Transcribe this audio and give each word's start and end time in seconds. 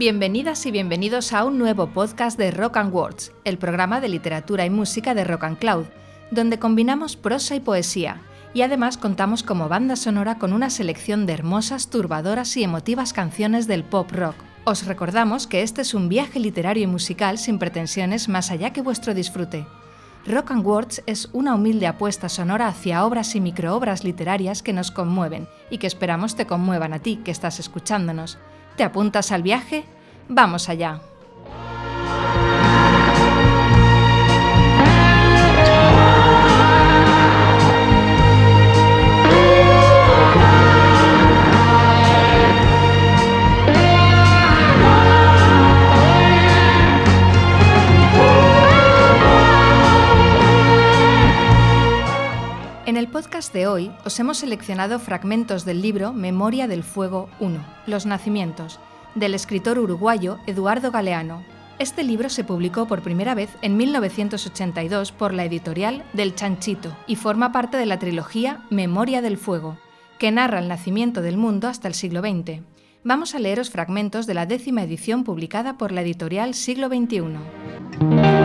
Bienvenidas 0.00 0.64
y 0.64 0.70
bienvenidos 0.70 1.34
a 1.34 1.44
un 1.44 1.58
nuevo 1.58 1.88
podcast 1.88 2.38
de 2.38 2.50
Rock 2.50 2.78
and 2.78 2.90
Words, 2.90 3.32
el 3.44 3.58
programa 3.58 4.00
de 4.00 4.08
literatura 4.08 4.64
y 4.64 4.70
música 4.70 5.12
de 5.14 5.24
Rock 5.24 5.44
and 5.44 5.58
Cloud, 5.58 5.84
donde 6.30 6.58
combinamos 6.58 7.16
prosa 7.16 7.54
y 7.54 7.60
poesía, 7.60 8.22
y 8.54 8.62
además 8.62 8.96
contamos 8.96 9.42
como 9.42 9.68
banda 9.68 9.96
sonora 9.96 10.38
con 10.38 10.54
una 10.54 10.70
selección 10.70 11.26
de 11.26 11.34
hermosas, 11.34 11.90
turbadoras 11.90 12.56
y 12.56 12.64
emotivas 12.64 13.12
canciones 13.12 13.66
del 13.66 13.84
pop 13.84 14.10
rock. 14.10 14.36
Os 14.64 14.86
recordamos 14.86 15.46
que 15.46 15.60
este 15.60 15.82
es 15.82 15.92
un 15.92 16.08
viaje 16.08 16.40
literario 16.40 16.84
y 16.84 16.86
musical 16.86 17.36
sin 17.36 17.58
pretensiones 17.58 18.26
más 18.30 18.50
allá 18.50 18.72
que 18.72 18.80
vuestro 18.80 19.12
disfrute. 19.12 19.66
Rock 20.26 20.52
and 20.52 20.64
Words 20.64 21.02
es 21.04 21.28
una 21.34 21.54
humilde 21.54 21.86
apuesta 21.86 22.30
sonora 22.30 22.68
hacia 22.68 23.04
obras 23.04 23.34
y 23.34 23.40
microobras 23.42 24.02
literarias 24.02 24.62
que 24.62 24.72
nos 24.72 24.92
conmueven 24.92 25.46
y 25.68 25.76
que 25.76 25.86
esperamos 25.86 26.36
te 26.36 26.46
conmuevan 26.46 26.94
a 26.94 27.00
ti 27.00 27.20
que 27.22 27.30
estás 27.30 27.60
escuchándonos. 27.60 28.38
¿Te 28.76 28.84
apuntas 28.84 29.32
al 29.32 29.42
viaje? 29.42 29.84
Vamos 30.28 30.68
allá. 30.68 31.00
En 52.90 52.96
el 52.96 53.06
podcast 53.06 53.54
de 53.54 53.68
hoy 53.68 53.92
os 54.04 54.18
hemos 54.18 54.38
seleccionado 54.38 54.98
fragmentos 54.98 55.64
del 55.64 55.80
libro 55.80 56.12
Memoria 56.12 56.66
del 56.66 56.82
Fuego 56.82 57.30
1, 57.38 57.64
Los 57.86 58.04
Nacimientos, 58.04 58.80
del 59.14 59.34
escritor 59.34 59.78
uruguayo 59.78 60.38
Eduardo 60.48 60.90
Galeano. 60.90 61.44
Este 61.78 62.02
libro 62.02 62.28
se 62.28 62.42
publicó 62.42 62.88
por 62.88 63.00
primera 63.00 63.36
vez 63.36 63.48
en 63.62 63.76
1982 63.76 65.12
por 65.12 65.32
la 65.32 65.44
editorial 65.44 66.04
del 66.14 66.34
Chanchito 66.34 66.96
y 67.06 67.14
forma 67.14 67.52
parte 67.52 67.76
de 67.76 67.86
la 67.86 68.00
trilogía 68.00 68.64
Memoria 68.70 69.22
del 69.22 69.38
Fuego, 69.38 69.78
que 70.18 70.32
narra 70.32 70.58
el 70.58 70.66
nacimiento 70.66 71.22
del 71.22 71.36
mundo 71.36 71.68
hasta 71.68 71.86
el 71.86 71.94
siglo 71.94 72.22
XX. 72.22 72.62
Vamos 73.04 73.36
a 73.36 73.38
leeros 73.38 73.70
fragmentos 73.70 74.26
de 74.26 74.34
la 74.34 74.46
décima 74.46 74.82
edición 74.82 75.22
publicada 75.22 75.78
por 75.78 75.92
la 75.92 76.02
editorial 76.02 76.54
Siglo 76.54 76.88
XXI. 76.88 78.39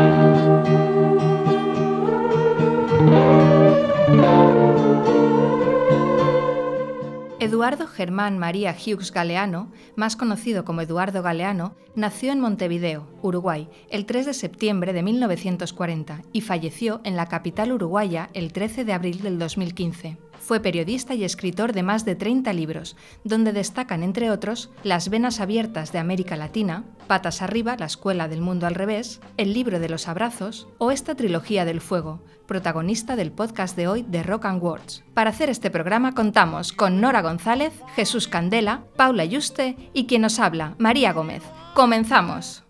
Eduardo 7.46 7.86
Germán 7.86 8.40
María 8.40 8.76
Hughes 8.76 9.12
Galeano, 9.12 9.72
más 9.96 10.16
conocido 10.16 10.66
como 10.66 10.82
Eduardo 10.82 11.22
Galeano, 11.22 11.76
nació 11.94 12.32
en 12.32 12.40
Montevideo, 12.40 13.08
Uruguay, 13.22 13.70
el 13.92 14.08
3 14.08 14.26
de 14.26 14.34
septiembre 14.34 14.94
de 14.94 15.04
1940 15.04 16.24
y 16.34 16.42
falleció 16.42 17.02
en 17.04 17.16
la 17.16 17.28
capital 17.28 17.72
uruguaya 17.72 18.32
el 18.34 18.52
13 18.52 18.84
de 18.84 18.94
abril 18.94 19.22
del 19.22 19.38
2015. 19.38 20.18
Fue 20.46 20.60
periodista 20.60 21.16
y 21.16 21.24
escritor 21.24 21.74
de 21.74 21.82
más 21.82 22.06
de 22.06 22.14
30 22.14 22.54
libros, 22.54 22.96
donde 23.24 23.52
destacan, 23.52 24.04
entre 24.04 24.30
otros, 24.30 24.70
Las 24.84 25.10
Venas 25.10 25.40
Abiertas 25.40 25.92
de 25.92 25.98
América 25.98 26.36
Latina, 26.36 26.84
Patas 27.08 27.42
Arriba, 27.42 27.76
La 27.80 27.88
Escuela 27.88 28.28
del 28.28 28.42
Mundo 28.42 28.68
al 28.68 28.76
Revés, 28.76 29.22
El 29.38 29.56
Libro 29.56 29.80
de 29.80 29.90
los 29.90 30.08
Abrazos 30.08 30.68
o 30.78 30.92
esta 30.92 31.16
trilogía 31.16 31.66
del 31.66 31.82
fuego, 31.82 32.22
protagonista 32.46 33.16
del 33.16 33.32
podcast 33.32 33.76
de 33.76 33.88
hoy 33.88 34.06
de 34.08 34.22
Rock 34.22 34.46
and 34.46 34.62
Words. 34.62 35.04
Para 35.16 35.32
hacer 35.32 35.50
este 35.50 35.72
programa 35.72 36.14
contamos 36.14 36.74
con 36.74 37.02
Nora 37.02 37.24
González, 37.24 37.74
Jesús 37.96 38.28
Candela, 38.28 38.84
Paula 38.96 39.26
Yuste 39.26 39.76
y 39.94 40.06
quien 40.06 40.22
nos 40.22 40.38
habla, 40.38 40.76
María 40.78 41.12
Gómez. 41.12 41.42
¡Comenzamos! 41.74 42.65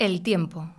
El 0.00 0.22
tiempo. 0.22 0.70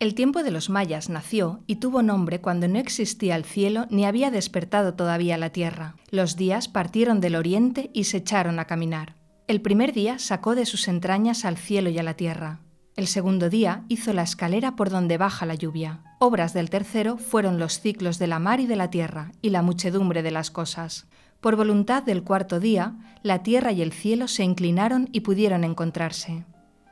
El 0.00 0.16
tiempo 0.16 0.42
de 0.42 0.50
los 0.50 0.70
mayas 0.70 1.08
nació 1.08 1.60
y 1.68 1.76
tuvo 1.76 2.02
nombre 2.02 2.40
cuando 2.40 2.66
no 2.66 2.80
existía 2.80 3.36
el 3.36 3.44
cielo 3.44 3.86
ni 3.90 4.04
había 4.04 4.32
despertado 4.32 4.94
todavía 4.94 5.38
la 5.38 5.50
tierra. 5.50 5.94
Los 6.10 6.34
días 6.34 6.66
partieron 6.66 7.20
del 7.20 7.36
oriente 7.36 7.90
y 7.94 8.04
se 8.04 8.16
echaron 8.16 8.58
a 8.58 8.64
caminar. 8.64 9.14
El 9.46 9.60
primer 9.60 9.92
día 9.92 10.18
sacó 10.18 10.56
de 10.56 10.66
sus 10.66 10.88
entrañas 10.88 11.44
al 11.44 11.56
cielo 11.56 11.90
y 11.90 11.98
a 12.00 12.02
la 12.02 12.14
tierra. 12.14 12.58
El 12.96 13.06
segundo 13.06 13.50
día 13.50 13.84
hizo 13.86 14.12
la 14.12 14.22
escalera 14.22 14.74
por 14.74 14.90
donde 14.90 15.16
baja 15.16 15.46
la 15.46 15.54
lluvia. 15.54 16.00
Obras 16.18 16.52
del 16.52 16.68
tercero 16.68 17.18
fueron 17.18 17.60
los 17.60 17.78
ciclos 17.78 18.18
de 18.18 18.26
la 18.26 18.40
mar 18.40 18.58
y 18.58 18.66
de 18.66 18.74
la 18.74 18.90
tierra 18.90 19.30
y 19.42 19.50
la 19.50 19.62
muchedumbre 19.62 20.24
de 20.24 20.32
las 20.32 20.50
cosas. 20.50 21.06
Por 21.40 21.54
voluntad 21.54 22.02
del 22.02 22.24
cuarto 22.24 22.58
día, 22.58 22.96
la 23.22 23.44
tierra 23.44 23.70
y 23.70 23.80
el 23.80 23.92
cielo 23.92 24.26
se 24.26 24.42
inclinaron 24.42 25.08
y 25.12 25.20
pudieron 25.20 25.62
encontrarse. 25.62 26.44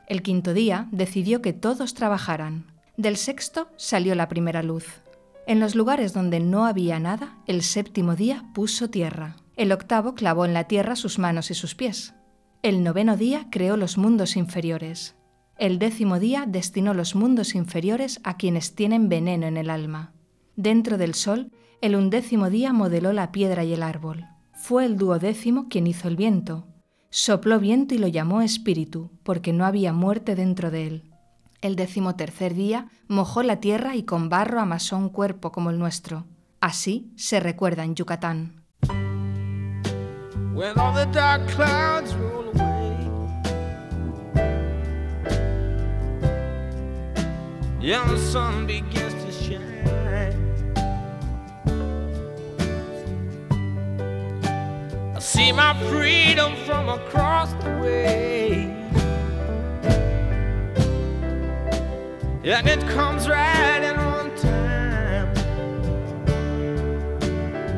El 0.07 0.23
quinto 0.23 0.53
día 0.53 0.89
decidió 0.93 1.41
que 1.41 1.53
todos 1.53 1.95
trabajaran. 1.95 2.67
Del 2.97 3.17
sexto 3.17 3.69
salió 3.77 4.15
la 4.15 4.29
primera 4.29 4.63
luz. 4.63 5.03
En 5.47 5.61
los 5.61 5.75
lugares 5.75 6.13
donde 6.13 6.41
no 6.41 6.67
había 6.67 6.99
nada, 7.01 7.39
el 7.47 7.63
séptimo 7.63 8.15
día 8.15 8.45
puso 8.55 8.89
tierra. 8.89 9.37
El 9.57 9.73
octavo 9.73 10.15
clavó 10.15 10.45
en 10.45 10.55
la 10.55 10.65
tierra 10.65 10.97
sus 10.97 11.19
manos 11.19 11.51
y 11.51 11.55
sus 11.55 11.75
pies. 11.75 12.15
El 12.63 12.83
noveno 12.83 13.17
día 13.17 13.49
creó 13.51 13.77
los 13.77 13.99
mundos 13.99 14.37
inferiores. 14.37 15.17
El 15.59 15.79
décimo 15.79 16.19
día 16.19 16.45
destinó 16.47 16.95
los 16.95 17.15
mundos 17.15 17.55
inferiores 17.55 18.21
a 18.25 18.37
quienes 18.37 18.75
tienen 18.75 19.09
veneno 19.09 19.47
en 19.47 19.57
el 19.57 19.71
alma. 19.71 20.13
Dentro 20.57 20.99
del 20.99 21.15
sol, 21.15 21.51
el 21.81 21.95
undécimo 21.95 22.51
día 22.51 22.73
modeló 22.73 23.13
la 23.13 23.33
piedra 23.33 23.65
y 23.65 23.73
el 23.73 23.83
árbol. 23.83 24.27
Fue 24.53 24.85
el 24.85 24.97
duodécimo 24.97 25.69
quien 25.69 25.87
hizo 25.87 26.09
el 26.09 26.17
viento, 26.17 26.67
Sopló 27.17 27.61
viento 27.61 27.95
y 27.95 27.99
lo 27.99 28.09
llamó 28.09 28.43
espíritu, 28.43 29.09
porque 29.23 29.53
no 29.53 29.65
había 29.65 29.93
muerte 29.93 30.35
dentro 30.35 30.73
de 30.73 30.89
él. 30.89 31.13
El 31.61 31.77
decimotercer 31.77 32.55
día 32.55 32.89
mojó 33.07 33.45
la 33.45 33.61
tierra 33.61 33.95
y 33.95 34.03
con 34.03 34.29
barro 34.29 34.59
amasó 34.59 34.97
un 34.97 35.11
cuerpo 35.11 35.53
como 35.53 35.71
el 35.71 35.79
nuestro. 35.79 36.25
Así 36.61 37.13
se 37.15 37.39
recuerda 37.39 37.85
en 37.85 37.95
Yucatán. 37.95 38.65
See 55.25 55.51
my 55.53 55.73
freedom 55.89 56.55
from 56.67 56.91
across 56.91 57.51
the 57.55 57.71
way. 57.81 58.65
And 62.45 62.69
it 62.69 62.81
comes 62.89 63.27
right 63.27 63.83
in 63.83 63.97
on 63.97 64.37
time. 64.37 65.33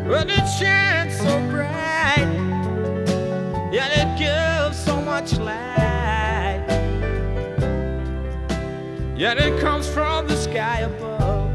But 0.09 0.29
it 0.29 0.47
shines 0.59 1.17
so 1.19 1.41
bright. 1.49 2.19
And 3.73 3.93
it 4.03 4.19
gives 4.19 4.77
so 4.77 5.01
much 5.01 5.39
light. 5.39 6.67
Yet 9.17 9.39
it 9.39 9.61
comes 9.61 9.89
from 9.89 10.27
the 10.27 10.37
sky 10.37 10.81
above. 10.81 11.53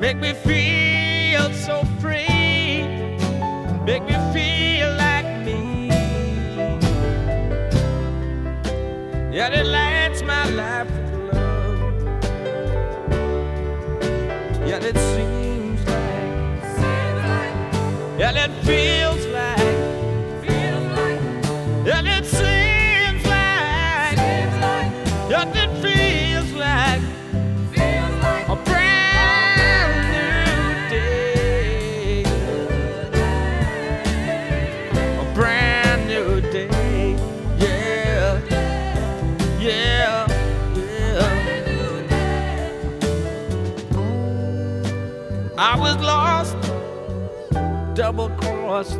Make 0.00 0.18
me 0.18 0.32
feel 0.32 1.52
so 1.52 1.84
make 3.84 4.02
me 4.04 4.14
feel 4.32 4.90
like 4.96 5.26
me. 5.44 5.88
Yeah, 9.32 9.48
it 9.48 9.66
lights 9.66 10.22
my 10.22 10.48
life 10.50 10.90
with 10.90 11.34
love. 11.34 11.92
Yeah, 14.68 14.78
it 14.90 14.96
seems 15.14 15.80
like, 15.86 16.70
yeah, 18.18 18.44
it 18.44 18.52
feels. 18.64 19.09
Double 47.94 48.28
crossed. 48.30 48.98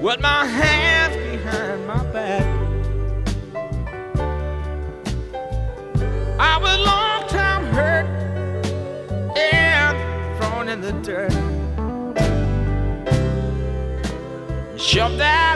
With 0.00 0.20
my 0.20 0.44
hands 0.44 1.16
behind 1.16 1.86
my 1.86 2.04
back. 2.12 2.44
I 6.38 6.58
was 6.58 6.78
long 6.86 7.28
time 7.28 7.64
hurt 7.74 8.06
and 9.36 10.38
thrown 10.38 10.68
in 10.68 10.80
the 10.80 10.92
dirt. 11.02 11.32
Shoved 14.78 15.20
out 15.20 15.55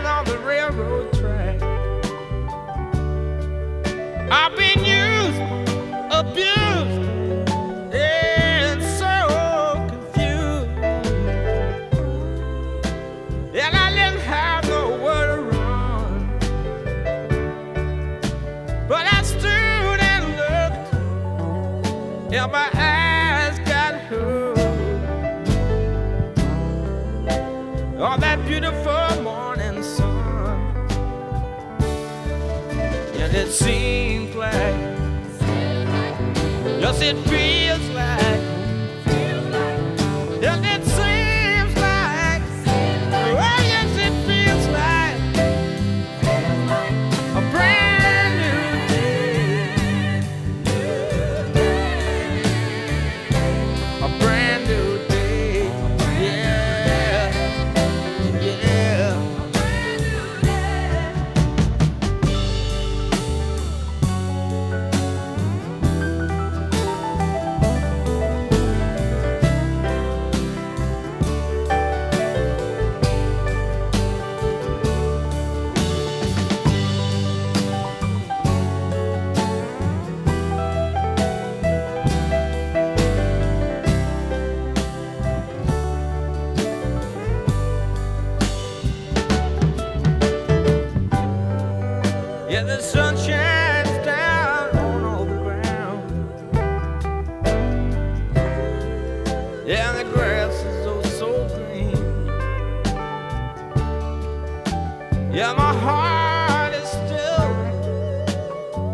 it 37.03 37.17
feels 37.29 37.90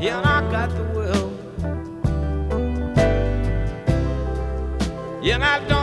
Yeah, 0.06 0.18
and 0.18 0.26
I 0.28 0.40
got 0.52 0.70
the 0.70 0.84
will. 0.94 1.32
Yeah, 5.20 5.34
and 5.34 5.42
I 5.42 5.58
don't 5.66 5.75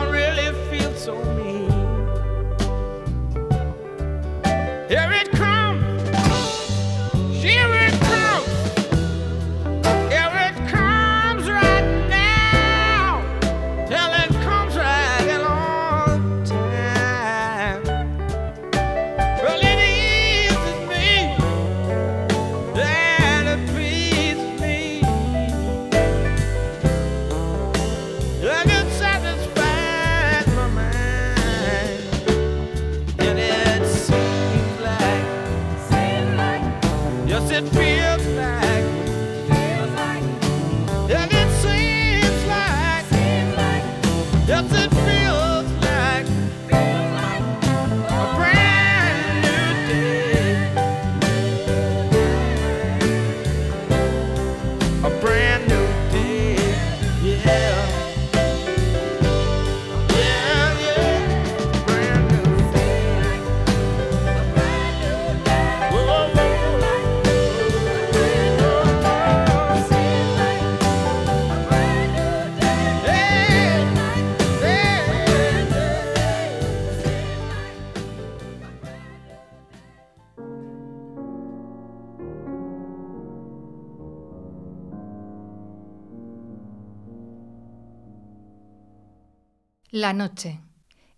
La 89.96 90.12
noche. 90.12 90.60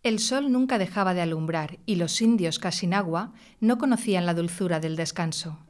El 0.03 0.19
sol 0.19 0.53
nunca 0.53 0.77
dejaba 0.77 1.15
de 1.15 1.23
alumbrar 1.23 1.79
y 1.87 1.95
los 1.95 2.21
indios 2.21 2.59
casi 2.59 2.81
sin 2.81 2.93
agua 2.93 3.33
no 3.59 3.79
conocían 3.79 4.27
la 4.27 4.35
dulzura 4.35 4.81
del 4.81 4.97
descanso. 4.97 5.61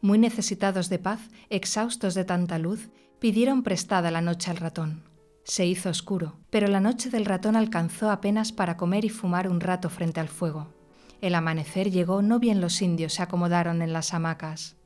Muy 0.00 0.18
necesitados 0.18 0.88
de 0.88 1.00
paz, 1.00 1.18
exhaustos 1.50 2.14
de 2.14 2.24
tanta 2.24 2.60
luz, 2.60 2.90
pidieron 3.18 3.64
prestada 3.64 4.12
la 4.12 4.20
noche 4.20 4.52
al 4.52 4.58
ratón. 4.58 5.02
Se 5.42 5.66
hizo 5.66 5.90
oscuro, 5.90 6.38
pero 6.50 6.68
la 6.68 6.78
noche 6.78 7.10
del 7.10 7.24
ratón 7.24 7.56
alcanzó 7.56 8.08
apenas 8.08 8.52
para 8.52 8.76
comer 8.76 9.04
y 9.04 9.08
fumar 9.08 9.48
un 9.48 9.58
rato 9.58 9.90
frente 9.90 10.20
al 10.20 10.28
fuego. 10.28 10.72
El 11.20 11.34
amanecer 11.34 11.90
llegó 11.90 12.22
no 12.22 12.38
bien 12.38 12.60
los 12.60 12.82
indios 12.82 13.14
se 13.14 13.24
acomodaron 13.24 13.82
en 13.82 13.92
las 13.92 14.14
hamacas. 14.14 14.76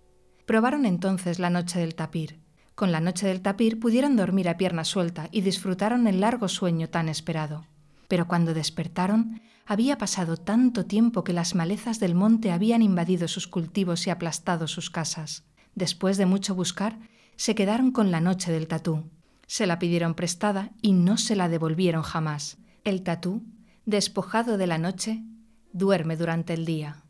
Probaron 0.47 0.87
entonces 0.87 1.39
la 1.39 1.51
noche 1.51 1.79
del 1.81 1.95
tapir. 1.95 2.41
Con 2.79 2.93
la 2.93 3.01
noche 3.01 3.27
del 3.27 3.41
tapir 3.41 3.81
pudieron 3.81 4.15
dormir 4.15 4.49
a 4.49 4.57
pierna 4.57 4.85
suelta 4.85 5.29
y 5.33 5.41
disfrutaron 5.41 6.07
el 6.07 6.21
largo 6.21 6.47
sueño 6.47 6.89
tan 6.89 7.09
esperado. 7.09 7.67
Pero 8.07 8.29
cuando 8.29 8.55
despertaron, 8.55 9.41
había 9.67 9.99
pasado 9.99 10.37
tanto 10.37 10.87
tiempo 10.87 11.25
que 11.25 11.33
las 11.33 11.57
malezas 11.57 11.99
del 11.99 12.15
monte 12.15 12.53
habían 12.53 12.81
invadido 12.81 13.27
sus 13.27 13.49
cultivos 13.49 14.07
y 14.07 14.11
aplastado 14.11 14.69
sus 14.69 14.91
casas. 14.91 15.43
Después 15.75 16.19
de 16.19 16.27
mucho 16.27 16.55
buscar, 16.55 17.01
se 17.35 17.57
quedaron 17.57 17.91
con 17.91 18.13
la 18.13 18.21
noche 18.21 18.53
del 18.53 18.69
tatú. 18.69 19.11
Se 19.49 19.67
la 19.67 19.81
pidieron 19.81 20.15
prestada 20.15 20.71
y 20.81 20.93
no 20.93 21.17
se 21.17 21.35
la 21.35 21.49
devolvieron 21.49 22.03
jamás. 22.03 22.59
El 22.85 23.03
tatú, 23.03 23.43
despojado 23.87 24.57
de 24.57 24.69
la 24.69 24.79
noche, 24.79 25.25
duerme 25.73 26.17
durante 26.17 26.55
el 26.55 26.65
día. 26.65 27.03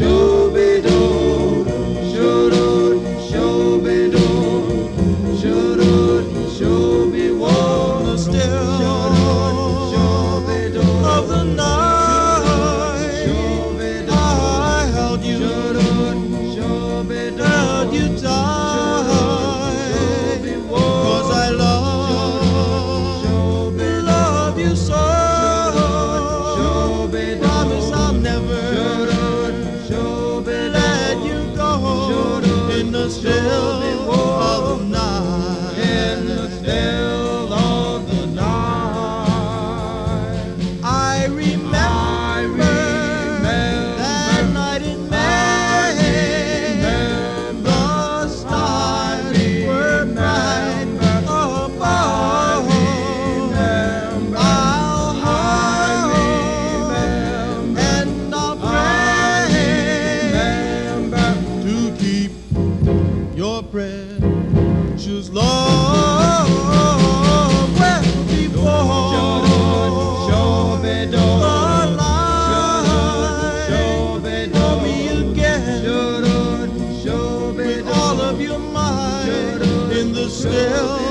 Of 0.00 0.47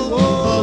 amor. 0.08 0.57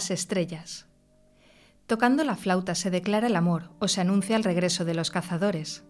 Las 0.00 0.10
estrellas. 0.10 0.86
Tocando 1.86 2.24
la 2.24 2.34
flauta 2.34 2.74
se 2.74 2.90
declara 2.90 3.26
el 3.26 3.36
amor 3.36 3.70
o 3.80 3.86
se 3.86 4.00
anuncia 4.00 4.34
el 4.34 4.44
regreso 4.44 4.86
de 4.86 4.94
los 4.94 5.10
cazadores. 5.10 5.84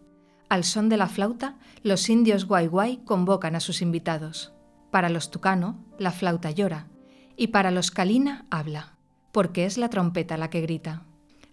Al 0.48 0.64
son 0.64 0.88
de 0.88 0.96
la 0.96 1.06
flauta, 1.06 1.58
los 1.84 2.10
indios 2.10 2.44
guay 2.44 2.96
convocan 3.04 3.54
a 3.54 3.60
sus 3.60 3.82
invitados. 3.82 4.52
Para 4.90 5.10
los 5.10 5.30
tucano, 5.30 5.78
la 5.96 6.10
flauta 6.10 6.50
llora, 6.50 6.88
y 7.36 7.46
para 7.48 7.70
los 7.70 7.92
calina 7.92 8.46
habla, 8.50 8.96
porque 9.30 9.64
es 9.64 9.78
la 9.78 9.90
trompeta 9.90 10.36
la 10.36 10.50
que 10.50 10.60
grita. 10.60 11.04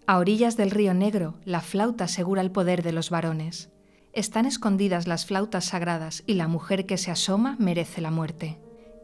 A 0.08 0.18
orillas 0.18 0.58
del 0.58 0.72
río 0.72 0.96
Negro, 0.96 1.36
la 1.46 1.62
flauta 1.62 2.06
asegura 2.06 2.42
el 2.42 2.50
poder 2.50 2.82
de 2.82 2.92
los 2.92 3.12
varones. 3.12 3.70
Están 4.14 4.48
escondidas 4.48 5.06
las 5.06 5.28
flautas 5.28 5.66
sagradas 5.66 6.24
y 6.26 6.34
la 6.34 6.48
mujer 6.48 6.88
que 6.88 6.98
se 6.98 7.12
asoma 7.12 7.56
merece 7.60 8.02
la 8.02 8.10
muerte. 8.10 8.58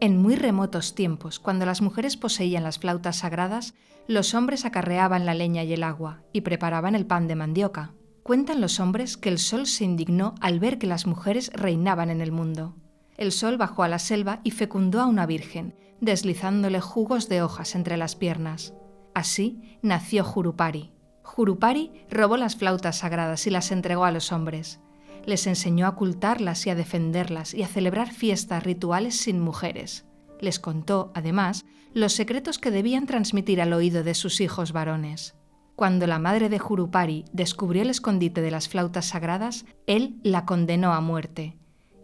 En 0.04 0.22
muy 0.22 0.36
remotos 0.36 0.96
tiempos, 0.96 1.40
cuando 1.40 1.66
las 1.66 1.82
mujeres 1.82 2.18
poseían 2.18 2.64
las 2.64 2.78
flautas 2.78 3.20
sagradas, 3.20 3.74
los 4.06 4.34
hombres 4.34 4.66
acarreaban 4.66 5.26
la 5.26 5.34
leña 5.34 5.64
y 5.64 5.72
el 5.72 5.82
agua 5.82 6.24
y 6.34 6.42
preparaban 6.42 6.94
el 6.94 7.06
pan 7.06 7.30
de 7.30 7.36
mandioca. 7.36 7.94
Cuentan 8.22 8.60
los 8.60 8.82
hombres 8.82 9.16
que 9.16 9.30
el 9.30 9.40
sol 9.40 9.66
se 9.66 9.86
indignó 9.86 10.36
al 10.42 10.60
ver 10.60 10.78
que 10.78 10.88
las 10.88 11.08
mujeres 11.08 11.52
reinaban 11.54 12.10
en 12.10 12.20
el 12.20 12.34
mundo. 12.34 12.76
El 13.16 13.32
sol 13.32 13.56
bajó 13.56 13.82
a 13.84 13.88
la 13.88 13.98
selva 13.98 14.42
y 14.44 14.52
fecundó 14.52 15.00
a 15.00 15.06
una 15.06 15.26
virgen, 15.26 15.74
deslizándole 16.02 16.82
jugos 16.82 17.30
de 17.30 17.42
hojas 17.42 17.74
entre 17.74 17.96
las 17.96 18.18
piernas. 18.18 18.74
Así 19.14 19.80
nació 19.82 20.26
Jurupari. 20.26 20.92
Jurupari 21.22 21.94
robó 22.10 22.36
las 22.36 22.58
flautas 22.58 22.98
sagradas 22.98 23.48
y 23.48 23.52
las 23.52 23.72
entregó 23.72 24.04
a 24.04 24.12
los 24.12 24.34
hombres 24.34 24.82
les 25.26 25.48
enseñó 25.48 25.86
a 25.86 25.90
ocultarlas 25.90 26.66
y 26.68 26.70
a 26.70 26.76
defenderlas 26.76 27.54
y 27.54 27.64
a 27.64 27.68
celebrar 27.68 28.12
fiestas 28.12 28.64
rituales 28.64 29.18
sin 29.18 29.40
mujeres. 29.40 30.06
Les 30.42 30.60
contó, 30.60 31.12
además, 31.16 31.66
los 31.94 32.14
secretos 32.14 32.60
que 32.60 32.72
debían 32.72 33.06
transmitir 33.06 33.62
al 33.62 33.74
oído 33.74 34.04
de 34.04 34.14
sus 34.14 34.42
hijos 34.42 34.72
varones. 34.72 35.36
Cuando 35.76 36.06
la 36.08 36.20
madre 36.20 36.50
de 36.50 36.60
Jurupari 36.60 37.26
descubrió 37.32 37.82
el 37.82 37.90
escondite 37.90 38.42
de 38.42 38.52
las 38.52 38.70
flautas 38.70 39.06
sagradas, 39.06 39.66
él 39.88 40.20
la 40.24 40.46
condenó 40.46 40.94
a 40.94 41.02
muerte, 41.02 41.58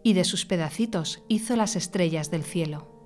y 0.03 0.13
de 0.13 0.23
sus 0.23 0.45
pedacitos 0.45 1.23
hizo 1.27 1.55
las 1.55 1.75
estrellas 1.75 2.31
del 2.31 2.43
cielo. 2.43 2.98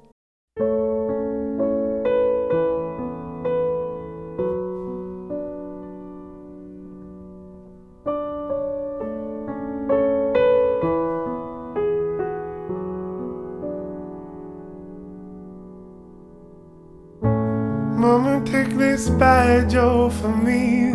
Banjo 19.53 20.09
for 20.09 20.29
me. 20.29 20.93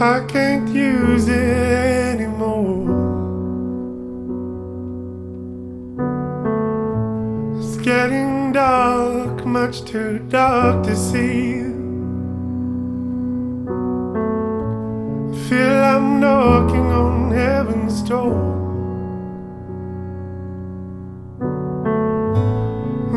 I 0.00 0.24
can't 0.26 0.68
use 0.68 1.28
it 1.28 2.14
anymore. 2.14 2.86
It's 7.58 7.76
getting 7.76 8.52
dark, 8.52 9.46
much 9.46 9.84
too 9.84 10.18
dark 10.28 10.84
to 10.86 10.96
see. 10.96 11.60
I 15.30 15.48
feel 15.48 15.78
I'm 15.94 16.20
knocking 16.20 16.86
on 17.02 17.30
heaven's 17.30 18.02
door. 18.02 18.67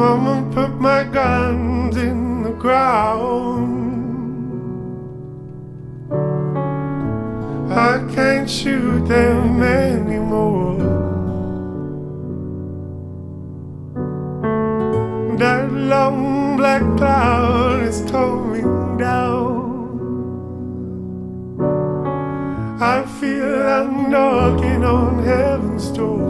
Mama 0.00 0.50
put 0.54 0.80
my 0.80 1.04
guns 1.04 1.94
in 1.98 2.42
the 2.42 2.52
ground. 2.52 3.68
I 7.70 7.92
can't 8.14 8.48
shoot 8.48 9.06
them 9.06 9.62
anymore. 9.62 10.78
That 15.36 15.70
long 15.70 16.56
black 16.56 16.80
cloud 16.96 17.82
is 17.82 18.00
coming 18.10 18.96
down. 18.96 19.60
I 22.80 23.04
feel 23.20 23.68
I'm 23.78 24.10
knocking 24.10 24.82
on 24.82 25.22
heaven's 25.22 25.90
door. 25.90 26.29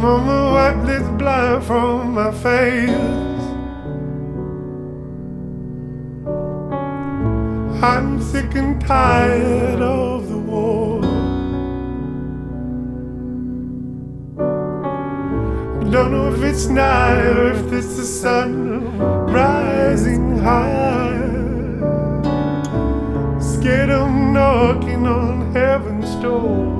Mama 0.00 0.52
wipe 0.54 0.86
this 0.86 1.06
blood 1.18 1.62
from 1.62 2.14
my 2.14 2.32
face. 2.32 2.88
I'm 7.84 8.18
sick 8.22 8.54
and 8.54 8.80
tired 8.80 9.82
of 9.82 10.26
the 10.30 10.38
war. 10.38 11.02
Don't 15.90 16.12
know 16.12 16.32
if 16.32 16.42
it's 16.44 16.66
night 16.68 17.20
or 17.36 17.50
if 17.52 17.70
it's 17.70 17.96
the 17.98 18.04
sun 18.04 18.98
rising 19.28 20.38
high. 20.38 21.20
Scared 23.38 23.90
of 23.90 24.10
knocking 24.10 25.06
on 25.06 25.52
heaven's 25.52 26.14
door. 26.22 26.79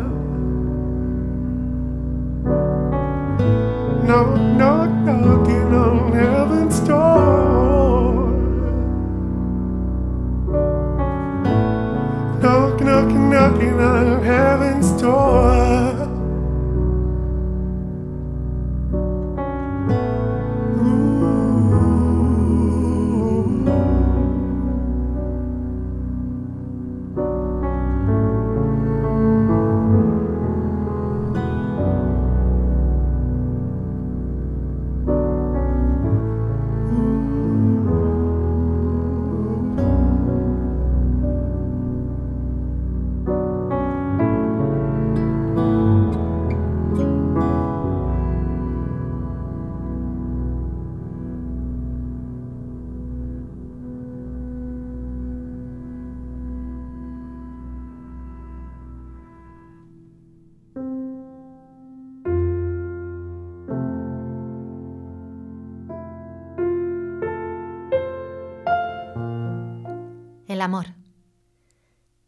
El 70.61 70.65
amor. 70.65 70.93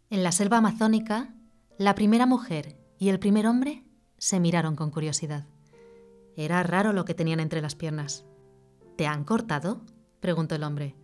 En 0.10 0.24
la 0.24 0.32
selva 0.32 0.58
amazónica, 0.58 1.36
la 1.78 1.93
primera 1.93 2.26
mujer 2.26 2.80
y 2.98 3.10
el 3.10 3.19
primer 3.19 3.46
hombre 3.46 3.84
se 4.17 4.39
miraron 4.39 4.76
con 4.76 4.89
curiosidad. 4.89 5.46
Era 6.36 6.63
raro 6.63 6.93
lo 6.93 7.06
que 7.06 7.13
tenían 7.13 7.39
entre 7.39 7.62
las 7.62 7.76
piernas. 7.76 8.26
¿Te 8.98 9.06
han 9.06 9.24
cortado? 9.24 9.86
preguntó 10.19 10.56
el 10.56 10.63
hombre. 10.63 10.96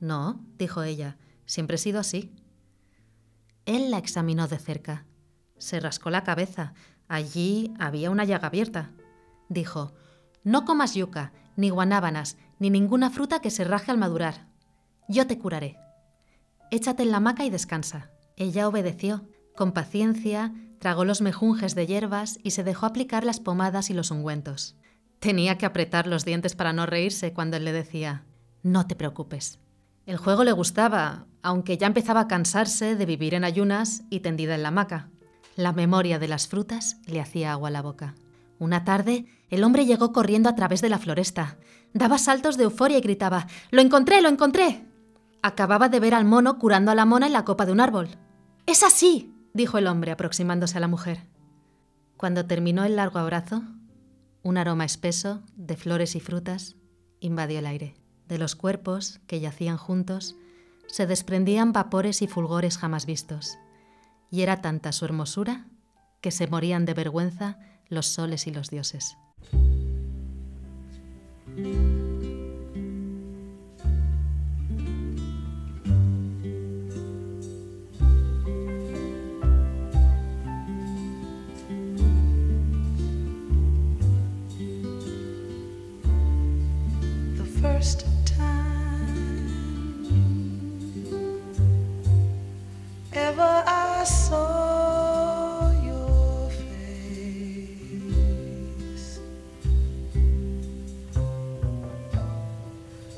No, 0.00 0.44
dijo 0.58 0.82
ella, 0.82 1.16
siempre 1.46 1.76
he 1.76 1.78
sido 1.78 2.00
así. 2.00 2.34
Él 3.66 3.92
la 3.92 3.98
examinó 3.98 4.48
de 4.48 4.58
cerca. 4.58 5.06
Se 5.58 5.78
rascó 5.78 6.10
la 6.10 6.24
cabeza. 6.24 6.74
Allí 7.06 7.72
había 7.78 8.10
una 8.10 8.24
llaga 8.24 8.48
abierta. 8.48 8.90
Dijo, 9.48 9.94
No 10.42 10.64
comas 10.64 10.94
yuca, 10.96 11.32
ni 11.54 11.70
guanábanas, 11.70 12.36
ni 12.58 12.68
ninguna 12.68 13.10
fruta 13.10 13.40
que 13.40 13.52
se 13.52 13.62
raje 13.62 13.92
al 13.92 13.98
madurar. 13.98 14.48
Yo 15.06 15.28
te 15.28 15.38
curaré. 15.38 15.83
Échate 16.70 17.02
en 17.02 17.10
la 17.10 17.18
hamaca 17.18 17.44
y 17.44 17.50
descansa. 17.50 18.10
Ella 18.36 18.68
obedeció. 18.68 19.28
Con 19.54 19.72
paciencia, 19.72 20.52
tragó 20.80 21.04
los 21.04 21.20
mejunjes 21.20 21.74
de 21.74 21.86
hierbas 21.86 22.38
y 22.42 22.50
se 22.50 22.64
dejó 22.64 22.86
aplicar 22.86 23.24
las 23.24 23.40
pomadas 23.40 23.90
y 23.90 23.94
los 23.94 24.10
ungüentos. 24.10 24.76
Tenía 25.20 25.56
que 25.56 25.66
apretar 25.66 26.06
los 26.06 26.24
dientes 26.24 26.54
para 26.54 26.72
no 26.72 26.86
reírse 26.86 27.32
cuando 27.32 27.56
él 27.56 27.64
le 27.64 27.72
decía, 27.72 28.24
No 28.62 28.86
te 28.86 28.96
preocupes. 28.96 29.60
El 30.06 30.18
juego 30.18 30.44
le 30.44 30.52
gustaba, 30.52 31.26
aunque 31.42 31.78
ya 31.78 31.86
empezaba 31.86 32.20
a 32.20 32.28
cansarse 32.28 32.96
de 32.96 33.06
vivir 33.06 33.34
en 33.34 33.44
ayunas 33.44 34.02
y 34.10 34.20
tendida 34.20 34.54
en 34.54 34.62
la 34.62 34.68
hamaca. 34.68 35.08
La 35.56 35.72
memoria 35.72 36.18
de 36.18 36.28
las 36.28 36.48
frutas 36.48 36.98
le 37.06 37.20
hacía 37.20 37.52
agua 37.52 37.68
a 37.68 37.72
la 37.72 37.80
boca. 37.80 38.14
Una 38.58 38.84
tarde, 38.84 39.26
el 39.50 39.64
hombre 39.64 39.86
llegó 39.86 40.12
corriendo 40.12 40.48
a 40.48 40.54
través 40.54 40.82
de 40.82 40.88
la 40.88 40.98
floresta. 40.98 41.56
Daba 41.92 42.18
saltos 42.18 42.56
de 42.56 42.64
euforia 42.64 42.98
y 42.98 43.02
gritaba, 43.02 43.46
¡Lo 43.70 43.80
encontré, 43.80 44.20
lo 44.20 44.28
encontré! 44.28 44.84
Acababa 45.46 45.90
de 45.90 46.00
ver 46.00 46.14
al 46.14 46.24
mono 46.24 46.58
curando 46.58 46.90
a 46.90 46.94
la 46.94 47.04
mona 47.04 47.26
en 47.26 47.34
la 47.34 47.44
copa 47.44 47.66
de 47.66 47.72
un 47.72 47.80
árbol. 47.80 48.08
¡Es 48.64 48.82
así! 48.82 49.30
dijo 49.52 49.76
el 49.76 49.88
hombre 49.88 50.10
aproximándose 50.10 50.78
a 50.78 50.80
la 50.80 50.88
mujer. 50.88 51.26
Cuando 52.16 52.46
terminó 52.46 52.82
el 52.84 52.96
largo 52.96 53.18
abrazo, 53.18 53.62
un 54.42 54.56
aroma 54.56 54.86
espeso 54.86 55.42
de 55.54 55.76
flores 55.76 56.16
y 56.16 56.20
frutas 56.20 56.76
invadió 57.20 57.58
el 57.58 57.66
aire. 57.66 57.94
De 58.26 58.38
los 58.38 58.56
cuerpos 58.56 59.20
que 59.26 59.38
yacían 59.38 59.76
juntos 59.76 60.34
se 60.86 61.06
desprendían 61.06 61.74
vapores 61.74 62.22
y 62.22 62.26
fulgores 62.26 62.78
jamás 62.78 63.04
vistos, 63.04 63.58
y 64.30 64.40
era 64.40 64.62
tanta 64.62 64.92
su 64.92 65.04
hermosura 65.04 65.66
que 66.22 66.30
se 66.30 66.46
morían 66.46 66.86
de 66.86 66.94
vergüenza 66.94 67.58
los 67.90 68.06
soles 68.06 68.46
y 68.46 68.50
los 68.50 68.70
dioses. 68.70 69.18
First 87.84 88.06
time 88.24 89.44
ever 93.12 93.62
I 93.66 94.04
saw 94.04 95.70
your 95.82 96.48
face. 96.50 97.60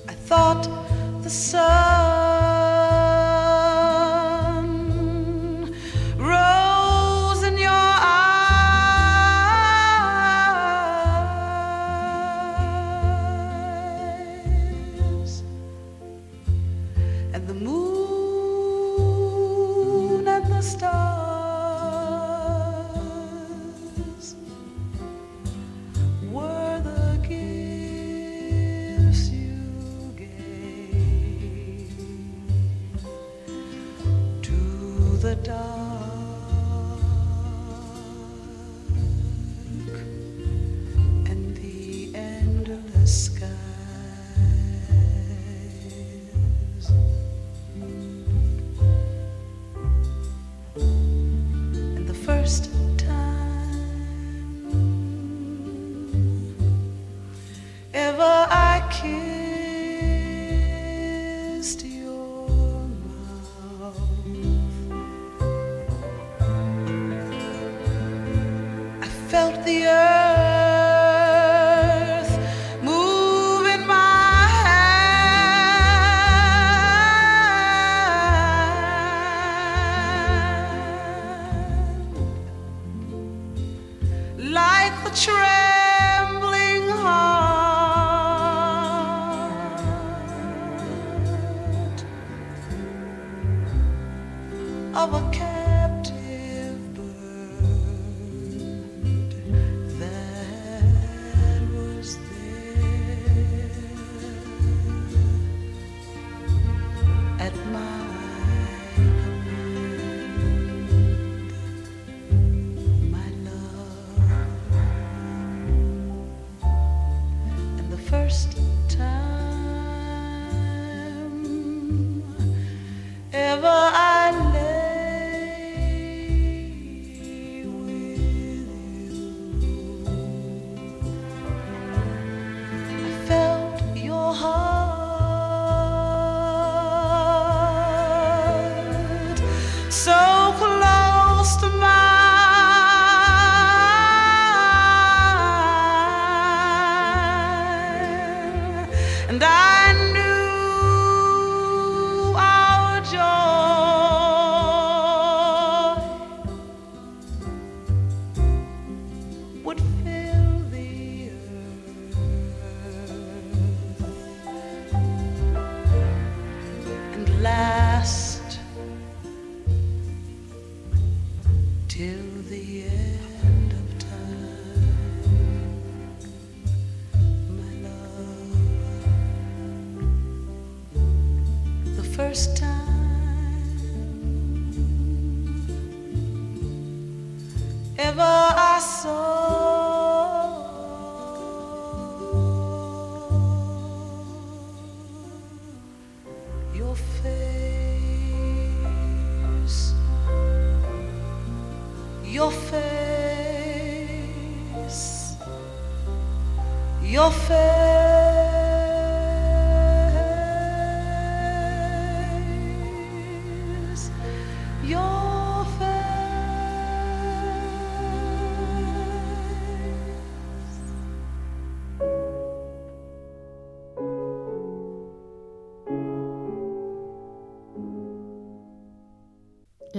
I 0.09 0.13
thought 0.29 0.69
the 1.23 1.31
sun 1.31 1.96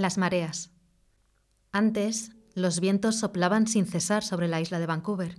Las 0.08 0.16
mareas. 0.16 0.70
Antes, 1.70 2.32
los 2.54 2.80
vientos 2.80 3.16
soplaban 3.16 3.66
sin 3.66 3.84
cesar 3.84 4.24
sobre 4.24 4.48
la 4.48 4.58
isla 4.58 4.78
de 4.78 4.86
Vancouver. 4.86 5.38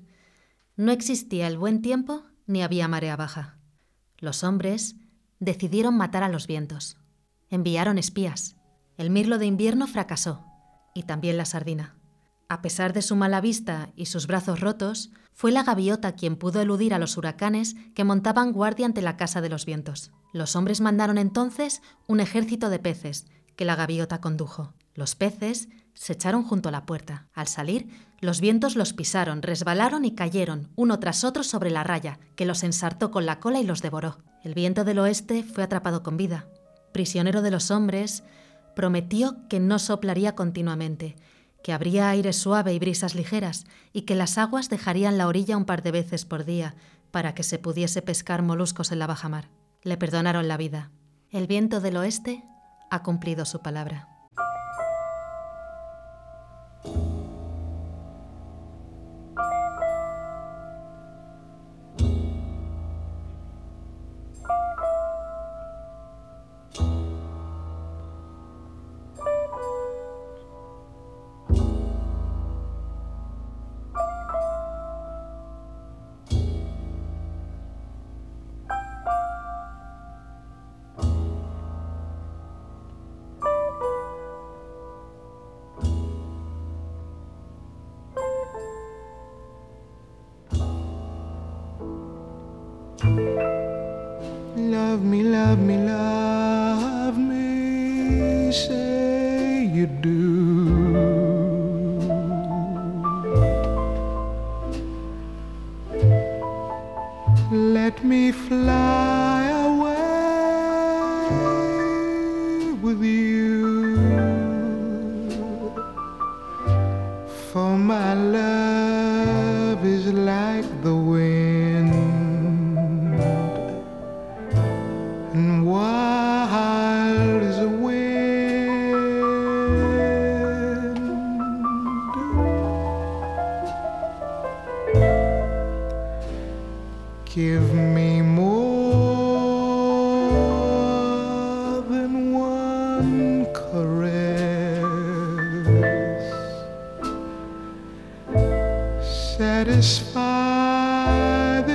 No 0.75 0.91
existía 0.91 1.47
el 1.47 1.57
buen 1.57 1.81
tiempo 1.81 2.25
ni 2.45 2.61
había 2.61 2.87
marea 2.87 3.15
baja. 3.15 3.57
Los 4.19 4.43
hombres 4.43 4.95
decidieron 5.39 5.97
matar 5.97 6.21
a 6.21 6.29
los 6.29 6.45
vientos. 6.45 6.97
Enviaron 7.49 7.97
espías. 7.97 8.57
El 8.95 9.09
mirlo 9.09 9.39
de 9.39 9.47
invierno 9.47 9.87
fracasó, 9.87 10.45
y 10.93 11.01
también 11.01 11.37
la 11.37 11.45
sardina. 11.45 11.95
A 12.47 12.61
pesar 12.61 12.93
de 12.93 13.01
su 13.01 13.15
mala 13.15 13.41
vista 13.41 13.89
y 13.95 14.05
sus 14.05 14.27
brazos 14.27 14.59
rotos, 14.59 15.09
fue 15.33 15.51
la 15.51 15.63
gaviota 15.63 16.11
quien 16.11 16.35
pudo 16.35 16.61
eludir 16.61 16.93
a 16.93 16.99
los 16.99 17.17
huracanes 17.17 17.75
que 17.95 18.03
montaban 18.03 18.53
guardia 18.53 18.85
ante 18.85 19.01
la 19.01 19.17
casa 19.17 19.41
de 19.41 19.49
los 19.49 19.65
vientos. 19.65 20.11
Los 20.31 20.55
hombres 20.55 20.79
mandaron 20.79 21.17
entonces 21.17 21.81
un 22.05 22.19
ejército 22.19 22.69
de 22.69 22.77
peces 22.77 23.25
que 23.59 23.65
la 23.65 23.75
gaviota 23.75 24.21
condujo. 24.21 24.73
Los 24.95 25.15
peces 25.15 25.67
se 25.93 26.13
echaron 26.13 26.45
junto 26.45 26.69
a 26.69 26.71
la 26.71 26.85
puerta. 26.85 27.27
Al 27.33 27.49
salir, 27.49 27.89
los 28.21 28.39
vientos 28.39 28.77
los 28.77 28.93
pisaron, 28.93 29.41
resbalaron 29.41 30.05
y 30.05 30.15
cayeron, 30.15 30.69
uno 30.77 30.97
tras 31.01 31.25
otro 31.25 31.43
sobre 31.43 31.69
la 31.69 31.83
raya, 31.83 32.19
que 32.37 32.45
los 32.45 32.63
ensartó 32.63 33.11
con 33.11 33.25
la 33.25 33.41
cola 33.41 33.59
y 33.59 33.65
los 33.65 33.81
devoró. 33.81 34.19
El 34.45 34.53
viento 34.53 34.85
del 34.85 34.99
oeste 34.99 35.43
fue 35.43 35.61
atrapado 35.61 36.03
con 36.03 36.15
vida. 36.15 36.47
Prisionero 36.93 37.41
de 37.41 37.51
los 37.51 37.69
hombres, 37.69 38.23
prometió 38.77 39.45
que 39.49 39.59
no 39.59 39.77
soplaría 39.77 40.35
continuamente, 40.35 41.17
que 41.61 41.73
habría 41.73 42.07
aire 42.07 42.31
suave 42.31 42.73
y 42.73 42.79
brisas 42.79 43.13
ligeras, 43.13 43.65
y 43.91 44.03
que 44.03 44.15
las 44.15 44.37
aguas 44.37 44.69
dejarían 44.69 45.17
la 45.17 45.27
orilla 45.27 45.57
un 45.57 45.65
par 45.65 45.83
de 45.83 45.91
veces 45.91 46.23
por 46.23 46.45
día 46.45 46.75
para 47.11 47.35
que 47.35 47.43
se 47.43 47.59
pudiese 47.59 48.01
pescar 48.01 48.41
moluscos 48.41 48.93
en 48.93 48.99
la 48.99 49.07
bajamar. 49.07 49.49
Le 49.83 49.97
perdonaron 49.97 50.47
la 50.47 50.55
vida. 50.55 50.91
El 51.29 51.45
viento 51.45 51.81
del 51.81 51.97
oeste 51.97 52.45
ha 52.89 53.03
cumplido 53.03 53.45
su 53.45 53.61
palabra. 53.61 54.08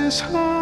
This 0.05 0.19
heart. 0.19 0.54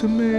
to 0.00 0.08
me. 0.08 0.29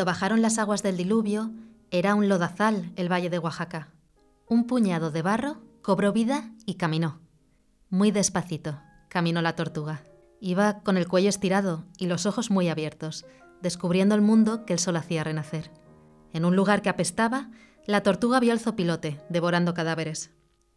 Cuando 0.00 0.12
bajaron 0.12 0.40
las 0.40 0.56
aguas 0.56 0.82
del 0.82 0.96
diluvio, 0.96 1.50
era 1.90 2.14
un 2.14 2.30
lodazal 2.30 2.90
el 2.96 3.12
valle 3.12 3.28
de 3.28 3.38
Oaxaca. 3.38 3.88
Un 4.46 4.66
puñado 4.66 5.10
de 5.10 5.20
barro 5.20 5.60
cobró 5.82 6.10
vida 6.10 6.52
y 6.64 6.76
caminó. 6.76 7.20
Muy 7.90 8.10
despacito 8.10 8.80
caminó 9.10 9.42
la 9.42 9.56
tortuga. 9.56 10.02
Iba 10.40 10.80
con 10.80 10.96
el 10.96 11.06
cuello 11.06 11.28
estirado 11.28 11.84
y 11.98 12.06
los 12.06 12.24
ojos 12.24 12.50
muy 12.50 12.70
abiertos, 12.70 13.26
descubriendo 13.60 14.14
el 14.14 14.22
mundo 14.22 14.64
que 14.64 14.72
el 14.72 14.78
sol 14.78 14.96
hacía 14.96 15.22
renacer. 15.22 15.70
En 16.32 16.46
un 16.46 16.56
lugar 16.56 16.80
que 16.80 16.88
apestaba, 16.88 17.50
la 17.86 18.02
tortuga 18.02 18.40
vio 18.40 18.52
al 18.52 18.60
zopilote, 18.60 19.20
devorando 19.28 19.74
cadáveres. 19.74 20.30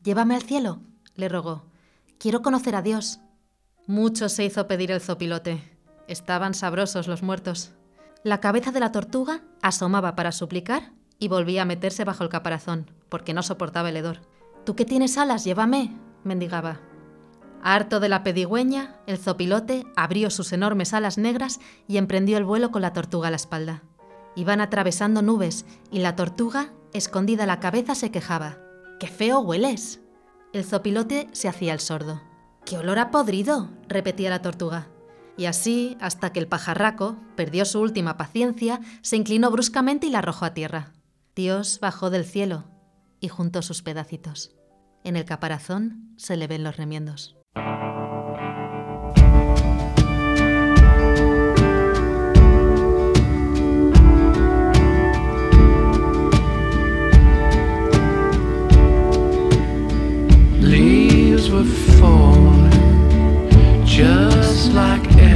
Llévame 0.04 0.36
al 0.36 0.44
cielo, 0.44 0.82
le 1.16 1.30
rogó. 1.30 1.72
Quiero 2.20 2.42
conocer 2.42 2.76
a 2.76 2.82
Dios. 2.82 3.22
Mucho 3.88 4.28
se 4.28 4.44
hizo 4.44 4.68
pedir 4.68 4.92
el 4.92 5.00
zopilote. 5.00 5.64
Estaban 6.10 6.54
sabrosos 6.54 7.08
los 7.08 7.24
muertos. 7.24 7.72
La 8.24 8.40
cabeza 8.40 8.72
de 8.72 8.80
la 8.80 8.94
tortuga 8.94 9.42
asomaba 9.62 10.16
para 10.16 10.32
suplicar 10.32 10.94
y 11.20 11.28
volvía 11.28 11.64
a 11.64 11.66
meterse 11.66 12.06
bajo 12.06 12.24
el 12.24 12.30
caparazón, 12.30 12.90
porque 13.10 13.34
no 13.34 13.44
soportaba 13.44 13.90
el 13.90 13.98
hedor. 13.98 14.22
Tú 14.66 14.76
que 14.76 14.86
tienes 14.86 15.18
alas, 15.18 15.44
llévame, 15.44 15.94
mendigaba. 16.24 16.80
Harto 17.62 18.00
de 18.00 18.08
la 18.08 18.24
pedigüeña, 18.24 18.96
el 19.08 19.18
zopilote 19.18 19.86
abrió 19.98 20.30
sus 20.30 20.54
enormes 20.54 20.94
alas 20.94 21.18
negras 21.18 21.60
y 21.86 21.98
emprendió 21.98 22.38
el 22.38 22.46
vuelo 22.46 22.72
con 22.72 22.82
la 22.82 22.94
tortuga 22.94 23.28
a 23.28 23.32
la 23.32 23.36
espalda. 23.36 23.84
Iban 24.38 24.62
atravesando 24.62 25.22
nubes 25.22 25.66
y 25.92 26.00
la 26.00 26.16
tortuga, 26.16 26.72
escondida 26.94 27.46
la 27.46 27.60
cabeza, 27.60 27.94
se 27.94 28.10
quejaba. 28.10 28.58
¡Qué 29.02 29.08
feo 29.08 29.40
hueles! 29.40 30.00
El 30.54 30.64
zopilote 30.64 31.28
se 31.34 31.50
hacía 31.50 31.74
el 31.74 31.82
sordo. 31.82 32.22
¡Qué 32.66 32.78
olor 32.78 33.00
a 33.00 33.12
podrido! 33.12 33.70
repetía 33.90 34.30
la 34.30 34.42
tortuga. 34.42 34.88
Y 35.38 35.46
así, 35.46 35.98
hasta 36.00 36.32
que 36.32 36.40
el 36.40 36.48
pajarraco 36.48 37.18
perdió 37.36 37.66
su 37.66 37.80
última 37.80 38.18
paciencia, 38.18 38.80
se 39.02 39.16
inclinó 39.16 39.50
bruscamente 39.50 40.08
y 40.08 40.10
la 40.10 40.20
arrojó 40.20 40.46
a 40.46 40.54
tierra. 40.54 40.94
Dios 41.36 41.80
bajó 41.82 42.10
del 42.10 42.26
cielo 42.26 42.66
y 43.20 43.30
juntó 43.30 43.62
sus 43.62 43.82
pedacitos. 43.82 44.56
En 45.04 45.16
el 45.16 45.26
caparazón 45.26 46.14
se 46.18 46.38
le 46.38 46.48
ven 46.48 46.64
los 46.64 46.78
remiendos. 46.78 47.36
Like 64.74 65.33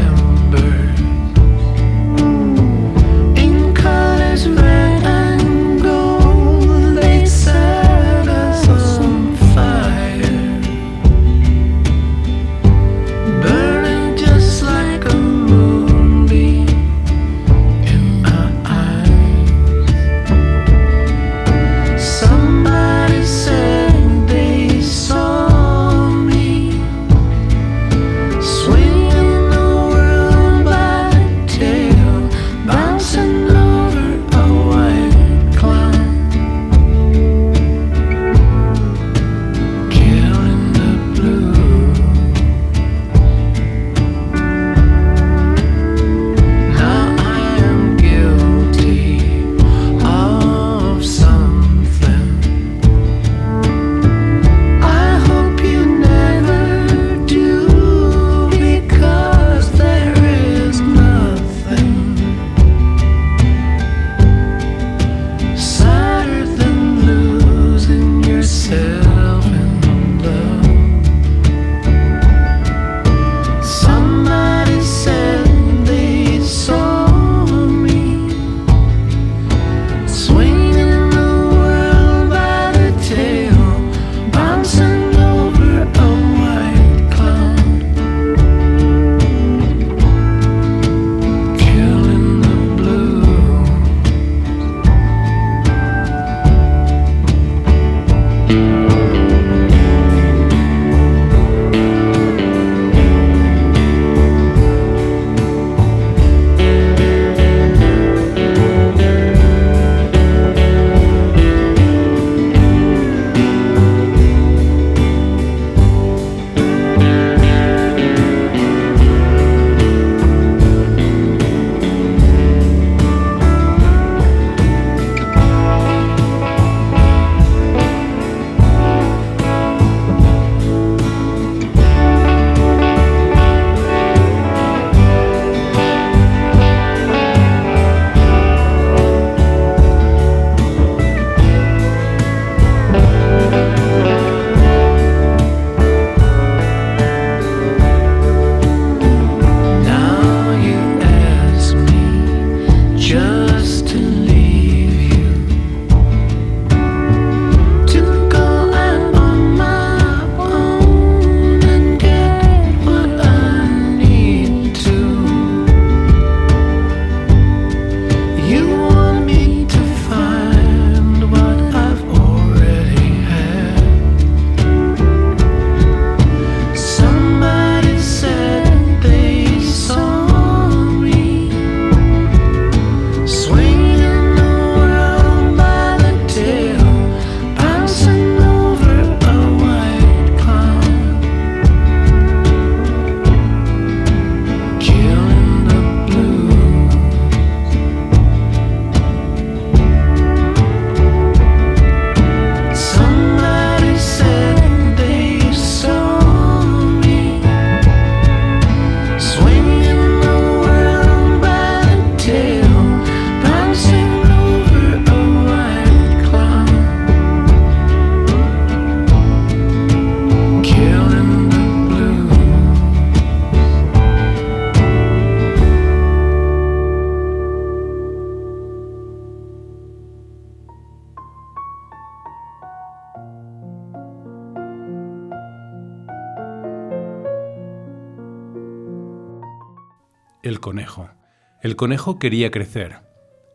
conejo 241.78 242.20
quería 242.20 242.52
crecer. 242.52 242.98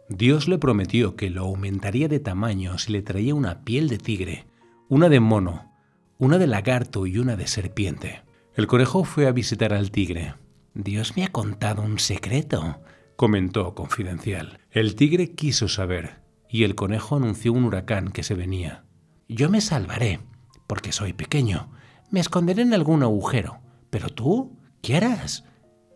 Dios 0.08 0.48
le 0.48 0.56
prometió 0.56 1.14
que 1.16 1.28
lo 1.28 1.42
aumentaría 1.42 2.08
de 2.08 2.20
tamaño 2.20 2.78
si 2.78 2.92
le 2.92 3.02
traía 3.02 3.34
una 3.34 3.64
piel 3.64 3.90
de 3.90 3.98
tigre, 3.98 4.46
una 4.88 5.10
de 5.10 5.20
mono, 5.20 5.70
una 6.18 6.38
de 6.38 6.46
lagarto 6.46 7.06
y 7.06 7.18
una 7.18 7.36
de 7.36 7.46
serpiente. 7.46 8.22
El 8.54 8.66
conejo 8.66 9.04
fue 9.04 9.26
a 9.26 9.32
visitar 9.32 9.74
al 9.74 9.90
tigre. 9.90 10.34
Dios 10.72 11.16
me 11.16 11.24
ha 11.24 11.28
contado 11.28 11.82
un 11.82 11.98
secreto, 11.98 12.80
comentó 13.16 13.74
confidencial. 13.74 14.58
El 14.70 14.94
tigre 14.94 15.32
quiso 15.32 15.68
saber, 15.68 16.20
y 16.48 16.64
el 16.64 16.74
conejo 16.74 17.16
anunció 17.16 17.52
un 17.52 17.64
huracán 17.64 18.12
que 18.12 18.22
se 18.22 18.34
venía. 18.34 18.84
Yo 19.28 19.50
me 19.50 19.60
salvaré, 19.60 20.20
porque 20.66 20.92
soy 20.92 21.12
pequeño. 21.12 21.70
Me 22.10 22.20
esconderé 22.20 22.62
en 22.62 22.74
algún 22.74 23.02
agujero. 23.02 23.60
Pero 23.90 24.08
tú, 24.08 24.56
¿qué 24.80 24.96
harás? 24.96 25.44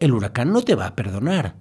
El 0.00 0.12
huracán 0.12 0.52
no 0.52 0.62
te 0.62 0.74
va 0.74 0.86
a 0.86 0.96
perdonar. 0.96 1.56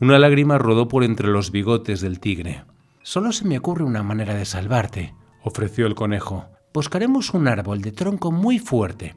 Una 0.00 0.18
lágrima 0.18 0.58
rodó 0.58 0.86
por 0.86 1.02
entre 1.02 1.28
los 1.28 1.50
bigotes 1.50 2.00
del 2.00 2.20
tigre. 2.20 2.64
Solo 3.02 3.32
se 3.32 3.44
me 3.44 3.58
ocurre 3.58 3.84
una 3.84 4.04
manera 4.04 4.34
de 4.34 4.44
salvarte, 4.44 5.14
ofreció 5.42 5.86
el 5.86 5.96
conejo. 5.96 6.46
Buscaremos 6.72 7.34
un 7.34 7.48
árbol 7.48 7.82
de 7.82 7.90
tronco 7.90 8.30
muy 8.30 8.60
fuerte. 8.60 9.16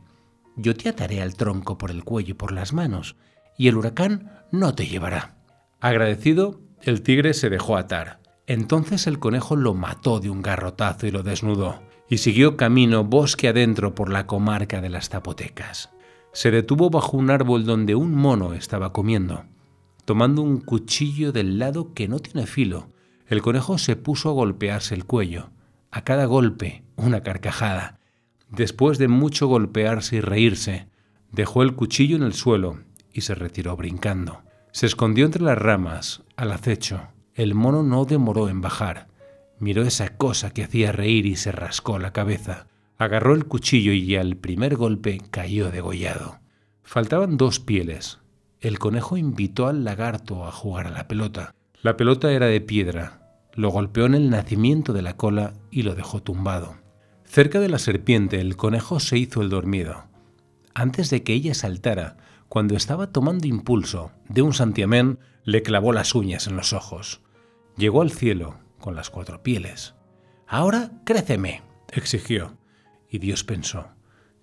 Yo 0.56 0.76
te 0.76 0.90
ataré 0.90 1.22
al 1.22 1.36
tronco 1.36 1.78
por 1.78 1.92
el 1.92 2.04
cuello 2.04 2.32
y 2.32 2.34
por 2.34 2.52
las 2.52 2.74
manos, 2.74 3.16
y 3.58 3.68
el 3.68 3.78
huracán 3.78 4.32
no 4.52 4.74
te 4.74 4.88
llevará. 4.88 5.36
Agradecido, 5.80 6.62
el 6.82 7.04
tigre 7.04 7.36
se 7.36 7.50
dejó 7.50 7.78
atar. 7.78 8.20
Entonces 8.48 9.06
el 9.06 9.20
conejo 9.20 9.56
lo 9.56 9.76
mató 9.76 10.20
de 10.20 10.32
un 10.32 10.42
garrotazo 10.42 11.06
y 11.06 11.12
lo 11.12 11.22
desnudó, 11.22 11.80
y 12.10 12.18
siguió 12.18 12.58
camino 12.58 13.04
bosque 13.04 13.48
adentro 13.48 13.94
por 13.94 14.10
la 14.10 14.26
comarca 14.26 14.82
de 14.82 14.90
las 14.90 15.10
Zapotecas. 15.10 15.92
Se 16.34 16.50
detuvo 16.50 16.90
bajo 16.90 17.18
un 17.18 17.30
árbol 17.30 17.66
donde 17.66 17.94
un 17.94 18.16
mono 18.16 18.54
estaba 18.54 18.94
comiendo. 18.94 19.46
Tomando 20.06 20.42
un 20.42 20.60
cuchillo 20.60 21.32
del 21.32 21.60
lado 21.60 21.94
que 21.94 22.08
no 22.08 22.20
tiene 22.20 22.48
filo, 22.48 22.90
el 23.28 23.42
conejo 23.42 23.78
se 23.78 23.96
puso 23.96 24.30
a 24.30 24.34
golpearse 24.34 24.96
el 24.96 25.06
cuello. 25.06 25.52
A 25.92 26.04
cada 26.04 26.26
golpe, 26.26 26.84
una 26.96 27.22
carcajada. 27.22 28.00
Después 28.50 28.98
de 28.98 29.08
mucho 29.08 29.48
golpearse 29.48 30.18
y 30.18 30.22
reírse, 30.22 30.88
dejó 31.32 31.64
el 31.64 31.76
cuchillo 31.76 32.16
en 32.16 32.24
el 32.24 32.34
suelo 32.34 32.80
y 33.14 33.22
se 33.22 33.36
retiró 33.36 33.76
brincando. 33.78 34.42
Se 34.72 34.86
escondió 34.86 35.26
entre 35.26 35.44
las 35.44 35.58
ramas, 35.58 36.24
al 36.36 36.52
acecho. 36.52 37.08
El 37.36 37.56
mono 37.56 37.84
no 37.84 38.06
demoró 38.06 38.50
en 38.50 38.62
bajar. 38.62 39.08
Miró 39.60 39.84
esa 39.84 40.18
cosa 40.18 40.52
que 40.52 40.64
hacía 40.64 40.92
reír 40.92 41.26
y 41.26 41.36
se 41.36 41.52
rascó 41.52 42.00
la 42.00 42.14
cabeza. 42.14 42.68
Agarró 42.98 43.34
el 43.36 43.46
cuchillo 43.46 43.94
y 43.94 44.16
al 44.16 44.38
primer 44.38 44.76
golpe 44.76 45.22
cayó 45.30 45.72
degollado. 45.72 46.40
Faltaban 46.84 47.38
dos 47.38 47.60
pieles. 47.60 48.21
El 48.62 48.78
conejo 48.78 49.18
invitó 49.18 49.66
al 49.66 49.84
lagarto 49.84 50.46
a 50.46 50.52
jugar 50.52 50.86
a 50.86 50.92
la 50.92 51.08
pelota. 51.08 51.56
La 51.82 51.98
pelota 51.98 52.32
era 52.32 52.46
de 52.46 52.62
piedra. 52.62 53.40
Lo 53.56 53.72
golpeó 53.72 54.06
en 54.06 54.14
el 54.14 54.30
nacimiento 54.30 54.94
de 54.94 55.02
la 55.02 55.18
cola 55.18 55.54
y 55.72 55.82
lo 55.82 55.96
dejó 55.96 56.22
tumbado. 56.22 56.76
Cerca 57.26 57.60
de 57.60 57.70
la 57.70 57.80
serpiente 57.80 58.40
el 58.40 58.56
conejo 58.58 59.00
se 59.00 59.18
hizo 59.18 59.42
el 59.42 59.50
dormido. 59.50 60.04
Antes 60.76 61.10
de 61.10 61.24
que 61.24 61.34
ella 61.34 61.56
saltara, 61.56 62.18
cuando 62.50 62.76
estaba 62.76 63.08
tomando 63.08 63.48
impulso 63.48 64.12
de 64.30 64.44
un 64.44 64.54
santiamén, 64.54 65.18
le 65.44 65.64
clavó 65.64 65.92
las 65.92 66.14
uñas 66.14 66.46
en 66.46 66.56
los 66.56 66.72
ojos. 66.72 67.22
Llegó 67.78 68.04
al 68.04 68.12
cielo 68.12 68.60
con 68.78 68.96
las 68.96 69.10
cuatro 69.10 69.42
pieles. 69.42 69.96
Ahora 70.46 70.92
créceme, 71.04 71.64
exigió. 71.92 72.58
Y 73.10 73.18
Dios 73.18 73.44
pensó, 73.44 73.88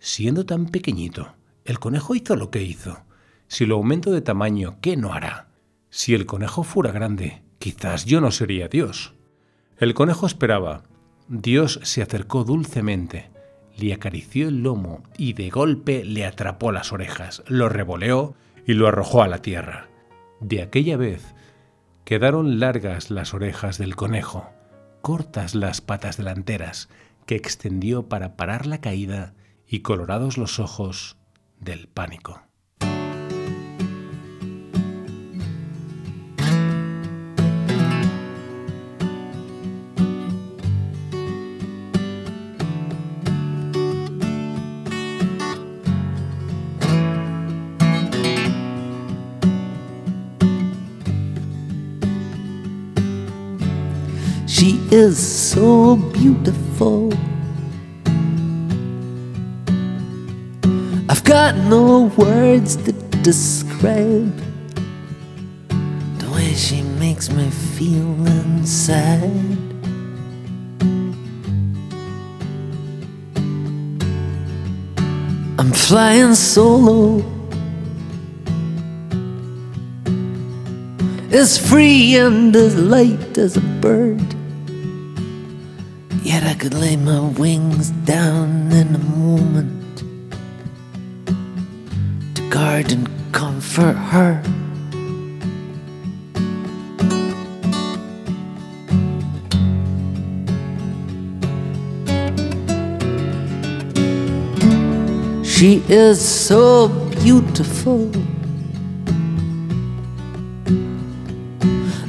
siendo 0.01 0.45
tan 0.45 0.67
pequeñito, 0.67 1.37
el 1.65 1.79
conejo 1.79 2.17
hizo 2.17 2.35
lo 2.35 2.51
que 2.51 2.65
hizo. 2.65 3.05
Si 3.49 3.65
lo 3.67 3.77
aumento 3.77 4.13
de 4.13 4.21
tamaño, 4.21 4.77
¿qué 4.81 4.97
no 4.97 5.13
hará? 5.13 5.49
Si 5.91 6.15
el 6.15 6.27
conejo 6.27 6.63
fuera 6.63 6.93
grande, 6.93 7.43
quizás 7.59 8.05
yo 8.05 8.21
no 8.21 8.31
sería 8.31 8.69
Dios. 8.69 9.15
El 9.79 9.95
conejo 9.95 10.27
esperaba. 10.27 10.83
Dios 11.29 11.81
se 11.83 12.03
acercó 12.03 12.45
dulcemente, 12.45 13.31
le 13.77 13.93
acarició 13.95 14.49
el 14.49 14.63
lomo 14.63 15.03
y 15.17 15.33
de 15.33 15.51
golpe 15.51 16.05
le 16.05 16.27
atrapó 16.27 16.73
las 16.73 16.93
orejas, 16.93 17.43
lo 17.47 17.69
revoleó 17.69 18.35
y 18.67 18.75
lo 18.75 18.87
arrojó 18.87 19.23
a 19.23 19.29
la 19.29 19.41
tierra. 19.41 19.89
De 20.41 20.63
aquella 20.63 20.97
vez 20.97 21.35
quedaron 22.05 22.61
largas 22.61 23.11
las 23.11 23.35
orejas 23.35 23.79
del 23.79 23.97
conejo, 23.97 24.51
cortas 25.01 25.55
las 25.55 25.81
patas 25.81 26.17
delanteras, 26.17 26.89
que 27.25 27.37
extendió 27.37 28.09
para 28.09 28.37
parar 28.37 28.67
la 28.67 28.81
caída 28.81 29.35
y 29.67 29.81
colorados 29.81 30.39
los 30.39 30.59
ojos 30.59 31.19
del 31.61 31.89
pánico. 31.89 32.48
She 54.59 54.81
is 54.91 55.17
so 55.17 55.95
beautiful. 55.95 57.13
I've 61.09 61.23
got 61.23 61.55
no 61.71 62.11
words 62.17 62.75
to 62.75 62.91
describe 63.23 64.37
the 66.19 66.29
way 66.35 66.55
she 66.55 66.83
makes 66.99 67.31
me 67.31 67.49
feel 67.51 68.11
inside. 68.27 69.31
I'm 75.61 75.71
flying 75.71 76.35
solo. 76.35 77.23
As 81.31 81.57
free 81.57 82.17
and 82.17 82.57
as 82.57 82.75
light 82.75 83.39
as 83.39 83.57
a 83.57 83.61
bird. 83.61 84.35
Could 86.59 86.75
lay 86.75 86.97
my 86.97 87.21
wings 87.21 87.91
down 87.91 88.73
in 88.73 88.93
a 88.93 88.99
moment 88.99 89.99
to 92.35 92.51
guard 92.51 92.91
and 92.91 93.09
comfort 93.33 93.95
her. 93.95 94.43
She 105.45 105.85
is 105.89 106.21
so 106.21 106.89
beautiful. 107.23 108.11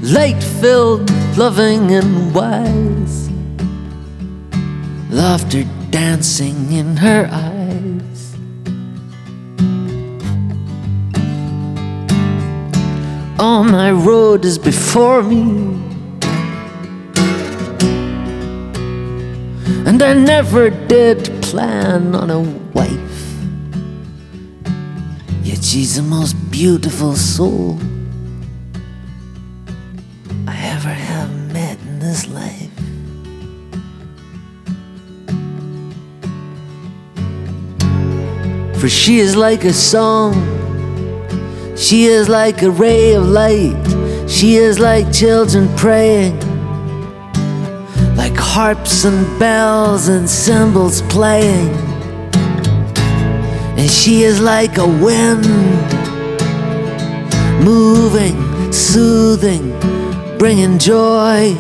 Light 0.02 0.42
filled, 0.60 1.08
loving, 1.38 1.92
and 1.92 2.34
wise. 2.34 3.19
Laughter 5.10 5.64
dancing 5.90 6.72
in 6.72 6.98
her 6.98 7.28
eyes. 7.32 8.36
All 13.40 13.64
my 13.64 13.90
road 13.92 14.46
is 14.46 14.60
before 14.60 15.24
me. 15.24 15.42
And 19.88 20.04
I 20.04 20.14
never 20.14 20.70
did 20.70 21.42
plan 21.42 22.14
on 22.14 22.30
a 22.30 22.42
wife. 22.74 23.36
Yet 25.44 25.64
she's 25.64 25.96
the 25.96 26.04
most 26.04 26.34
beautiful 26.52 27.16
soul 27.16 27.80
For 38.90 38.96
she 38.96 39.20
is 39.20 39.36
like 39.36 39.66
a 39.66 39.72
song, 39.72 40.34
she 41.78 42.06
is 42.06 42.28
like 42.28 42.64
a 42.64 42.72
ray 42.72 43.14
of 43.14 43.24
light, 43.24 43.78
she 44.28 44.56
is 44.56 44.80
like 44.80 45.14
children 45.14 45.70
praying, 45.78 46.40
like 48.16 48.36
harps 48.36 49.06
and 49.06 49.40
bells 49.40 50.08
and 50.08 50.28
cymbals 50.28 51.04
playing. 51.04 51.70
And 53.78 53.88
she 53.88 54.24
is 54.24 54.42
like 54.42 54.80
a 54.80 54.88
wind, 54.88 55.46
moving, 57.64 58.74
soothing, 58.74 59.70
bringing 60.40 60.80
joy. 60.80 61.56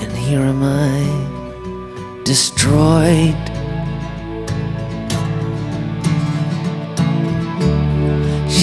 And 0.00 0.12
here 0.12 0.40
am 0.40 0.60
I, 0.64 1.23
destroyed. 2.24 3.54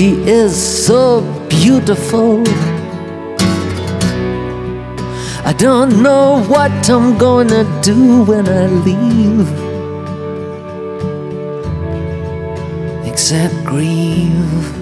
she 0.02 0.14
is 0.26 0.56
so 0.86 1.22
beautiful. 1.48 2.42
I 5.46 5.54
don't 5.56 6.02
know 6.02 6.44
what 6.48 6.90
I'm 6.90 7.20
gonna 7.20 7.64
do 7.84 8.24
when 8.24 8.48
I 8.48 8.66
leave, 8.88 9.48
except 13.06 13.54
grieve. 13.64 14.81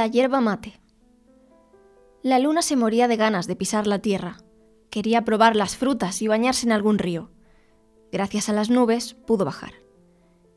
La 0.00 0.06
hierba 0.06 0.40
mate. 0.40 0.80
La 2.22 2.38
luna 2.38 2.62
se 2.62 2.74
moría 2.74 3.06
de 3.06 3.16
ganas 3.16 3.46
de 3.46 3.54
pisar 3.54 3.86
la 3.86 3.98
tierra. 3.98 4.38
Quería 4.88 5.26
probar 5.26 5.56
las 5.56 5.76
frutas 5.76 6.22
y 6.22 6.26
bañarse 6.26 6.64
en 6.64 6.72
algún 6.72 6.98
río. 6.98 7.30
Gracias 8.10 8.48
a 8.48 8.54
las 8.54 8.70
nubes 8.70 9.12
pudo 9.12 9.44
bajar. 9.44 9.74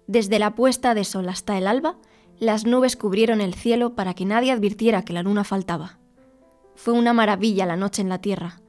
Desde 0.07 0.39
la 0.39 0.55
puesta 0.55 0.93
de 0.93 1.03
sol 1.03 1.27
hasta 1.27 1.57
el 1.57 1.67
alba, 1.67 1.97
las 2.39 2.65
nubes 2.65 2.95
cubrieron 2.95 3.41
el 3.41 3.53
cielo 3.53 3.95
para 3.95 4.13
que 4.13 4.23
nadie 4.23 4.53
advirtiera 4.53 5.03
que 5.03 5.11
la 5.11 5.23
luna 5.23 5.43
faltaba. 5.43 5.99
Fue 6.75 6.93
una 6.93 7.11
maravilla 7.11 7.65
la 7.65 7.75
noche 7.75 8.01
en 8.01 8.07
la 8.07 8.19
tierra. 8.19 8.61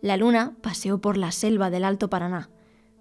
La 0.00 0.16
luna 0.16 0.56
paseó 0.62 1.00
por 1.00 1.16
la 1.16 1.30
selva 1.30 1.70
del 1.70 1.84
Alto 1.84 2.10
Paraná, 2.10 2.50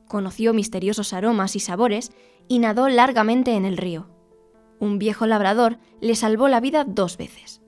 conoció 0.08 0.54
misteriosos 0.54 1.14
aromas 1.14 1.56
y 1.56 1.62
sabores 1.62 2.12
y 2.48 2.60
nadó 2.60 2.90
largamente 2.90 3.56
en 3.56 3.66
el 3.66 3.78
río. 3.78 4.21
Un 4.82 4.98
viejo 4.98 5.28
labrador 5.28 5.78
le 6.02 6.16
salvó 6.16 6.48
la 6.48 6.60
vida 6.60 6.86
dos 6.86 7.16
veces. 7.16 7.62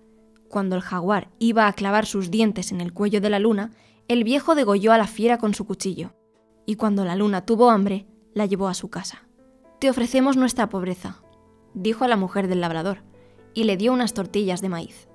Cuando 0.50 0.76
el 0.76 0.82
jaguar 0.82 1.30
iba 1.38 1.68
a 1.68 1.74
clavar 1.74 2.08
sus 2.08 2.32
dientes 2.32 2.72
en 2.72 2.82
el 2.82 2.92
cuello 2.92 3.22
de 3.22 3.30
la 3.30 3.38
luna, 3.38 3.70
el 4.08 4.24
viejo 4.24 4.56
degolló 4.56 4.92
a 4.92 4.98
la 4.98 5.06
fiera 5.06 5.38
con 5.38 5.54
su 5.54 5.68
cuchillo. 5.68 6.16
Y 6.66 6.74
cuando 6.74 7.06
la 7.06 7.16
luna 7.16 7.46
tuvo 7.46 7.70
hambre, 7.70 8.08
la 8.34 8.48
llevó 8.48 8.68
a 8.68 8.74
su 8.74 8.90
casa. 8.90 9.28
Te 9.80 9.92
ofrecemos 9.92 10.38
nuestra 10.38 10.70
pobreza, 10.70 11.22
dijo 11.76 12.04
a 12.04 12.08
la 12.08 12.18
mujer 12.18 12.48
del 12.48 12.62
labrador, 12.62 13.04
y 13.54 13.66
le 13.66 13.78
dio 13.78 13.94
unas 13.94 14.16
tortillas 14.16 14.62
de 14.62 14.70
maíz. 14.70 15.08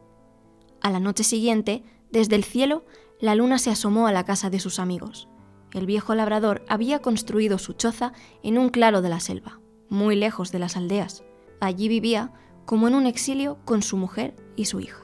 A 0.80 0.92
la 0.92 1.00
noche 1.00 1.24
siguiente, 1.24 1.82
desde 2.12 2.36
el 2.36 2.44
cielo, 2.44 2.84
la 3.18 3.34
luna 3.34 3.58
se 3.58 3.70
asomó 3.70 4.06
a 4.06 4.12
la 4.12 4.24
casa 4.24 4.50
de 4.50 4.60
sus 4.60 4.78
amigos. 4.78 5.28
El 5.72 5.84
viejo 5.84 6.14
labrador 6.14 6.64
había 6.68 7.00
construido 7.00 7.58
su 7.58 7.72
choza 7.72 8.12
en 8.44 8.56
un 8.56 8.68
claro 8.68 9.02
de 9.02 9.08
la 9.08 9.18
selva, 9.18 9.58
muy 9.88 10.14
lejos 10.14 10.52
de 10.52 10.60
las 10.60 10.76
aldeas. 10.76 11.24
Allí 11.60 11.88
vivía, 11.88 12.32
como 12.64 12.88
en 12.88 12.94
un 12.94 13.06
exilio, 13.06 13.58
con 13.64 13.82
su 13.82 13.96
mujer 13.96 14.34
y 14.56 14.66
su 14.66 14.80
hija. 14.80 15.02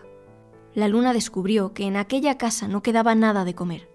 La 0.74 0.88
luna 0.88 1.12
descubrió 1.12 1.72
que 1.72 1.84
en 1.84 1.96
aquella 1.96 2.36
casa 2.36 2.68
no 2.68 2.82
quedaba 2.82 3.14
nada 3.14 3.44
de 3.44 3.54
comer. 3.54 3.88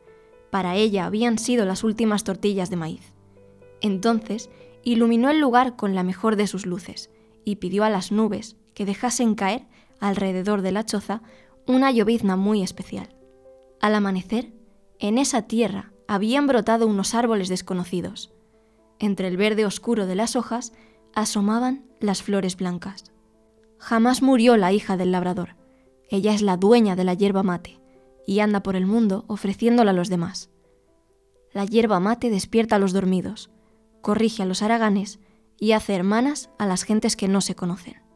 Para 0.50 0.76
ella 0.76 1.06
habían 1.06 1.38
sido 1.38 1.66
las 1.66 1.84
últimas 1.84 2.24
tortillas 2.24 2.70
de 2.70 2.78
maíz. 2.78 3.14
Entonces 3.82 4.50
iluminó 4.84 5.30
el 5.30 5.40
lugar 5.40 5.76
con 5.76 5.94
la 5.94 6.04
mejor 6.04 6.36
de 6.36 6.48
sus 6.48 6.66
luces 6.66 7.10
y 7.46 7.58
pidió 7.58 7.84
a 7.84 7.90
las 7.90 8.12
nubes 8.12 8.56
que 8.74 8.86
dejasen 8.86 9.36
caer 9.36 9.68
alrededor 10.00 10.62
de 10.62 10.72
la 10.72 10.86
choza 10.86 11.22
una 11.68 11.92
llovizna 11.92 12.36
muy 12.36 12.64
especial. 12.64 13.10
Al 13.82 13.96
amanecer, 13.96 14.52
en 15.00 15.18
esa 15.18 15.44
tierra 15.44 15.92
habían 16.08 16.48
brotado 16.48 16.88
unos 16.88 17.14
árboles 17.14 17.50
desconocidos. 17.50 18.34
Entre 19.00 19.28
el 19.28 19.38
verde 19.38 19.66
oscuro 19.66 20.06
de 20.06 20.16
las 20.16 20.36
hojas 20.36 20.74
asomaban 21.14 21.86
las 22.00 22.24
flores 22.24 22.56
blancas. 22.56 23.12
Jamás 23.78 24.22
murió 24.22 24.58
la 24.58 24.72
hija 24.72 24.98
del 24.98 25.12
labrador. 25.12 25.56
Ella 26.10 26.34
es 26.34 26.42
la 26.42 26.58
dueña 26.58 26.96
de 26.96 27.04
la 27.04 27.14
hierba 27.14 27.44
mate 27.44 27.80
y 28.26 28.40
anda 28.40 28.62
por 28.62 28.76
el 28.76 28.86
mundo 28.86 29.26
ofreciéndola 29.28 29.92
a 29.92 29.94
los 29.94 30.10
demás. 30.10 30.50
La 31.52 31.66
hierba 31.66 32.00
mate 32.00 32.30
despierta 32.30 32.76
a 32.76 32.80
los 32.80 32.94
dormidos, 32.94 33.50
corrige 34.02 34.44
a 34.44 34.46
los 34.46 34.62
haraganes 34.62 35.20
y 35.58 35.72
hace 35.72 35.96
hermanas 35.96 36.50
a 36.58 36.66
las 36.66 36.84
gentes 36.84 37.16
que 37.16 37.28
no 37.28 37.42
se 37.42 37.56
conocen. 37.56 38.09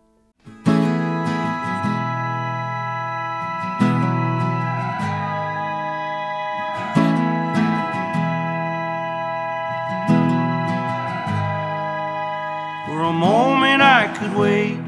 Wait 14.36 14.79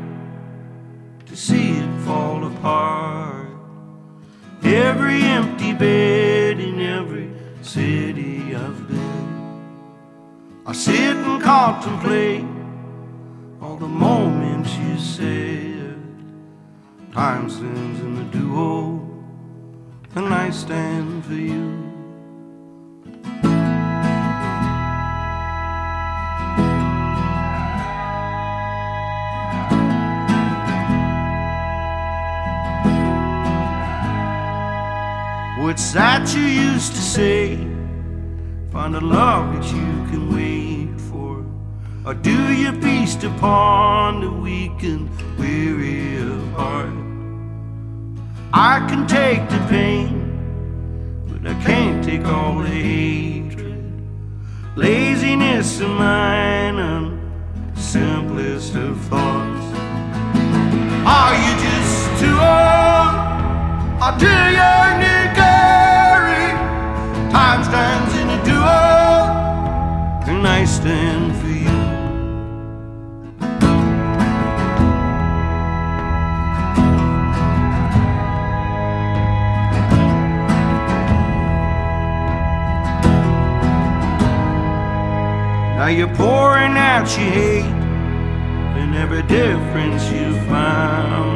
to 1.27 1.35
see 1.35 1.77
it 1.77 2.01
fall 2.03 2.45
apart. 2.45 3.47
Every 4.63 5.21
empty 5.21 5.71
bed 5.73 6.59
in 6.59 6.81
every 6.81 7.29
city 7.61 8.55
I've 8.55 8.87
been. 8.87 9.85
I 10.65 10.73
sit 10.73 11.15
and 11.15 11.41
contemplate 11.41 12.45
all 13.61 13.75
the 13.75 13.87
moments 13.87 14.75
you 14.77 14.97
said. 14.97 15.99
Time 17.11 17.47
stands 17.49 17.99
in 17.99 18.15
the 18.15 18.23
duo, 18.37 18.99
and 20.15 20.33
I 20.33 20.49
stand 20.49 21.23
for 21.23 21.33
you. 21.33 21.84
What's 35.75 35.91
that 35.91 36.33
you 36.33 36.41
used 36.41 36.93
to 36.93 37.01
say? 37.01 37.57
Find 38.71 38.95
a 38.95 39.01
love 39.01 39.53
that 39.55 39.65
you 39.73 39.91
can 40.09 40.33
wait 40.33 41.01
for. 41.09 41.45
Or 42.05 42.13
do 42.13 42.53
you 42.53 42.71
feast 42.81 43.25
upon 43.25 44.21
the 44.21 44.31
weak 44.31 44.83
and 44.83 45.09
weary 45.37 46.15
of 46.21 46.53
heart? 46.53 46.95
I 48.53 48.87
can 48.87 49.05
take 49.05 49.49
the 49.49 49.59
pain, 49.67 50.13
but 51.27 51.45
I 51.45 51.61
can't 51.61 52.01
take 52.01 52.23
all 52.23 52.59
the 52.59 52.69
hatred. 52.69 53.83
Laziness 54.77 55.81
of 55.81 55.89
mine 55.89 56.79
and 56.79 57.77
simplest 57.77 58.75
of 58.75 58.97
thoughts. 59.11 59.65
Are 61.05 61.35
you 61.43 61.53
just 61.67 62.19
too 62.21 62.37
old? 62.55 63.15
Or 64.01 64.17
do 64.17 64.35
you 64.55 65.04
stand 70.85 71.35
for 71.37 71.47
you. 71.47 71.81
Now 85.75 85.87
you're 85.87 86.07
pouring 86.15 86.77
out 86.77 87.07
your 87.17 87.31
hate 87.31 87.63
and 88.77 88.93
every 88.93 89.23
difference 89.23 90.03
you 90.11 90.35
found. 90.51 91.33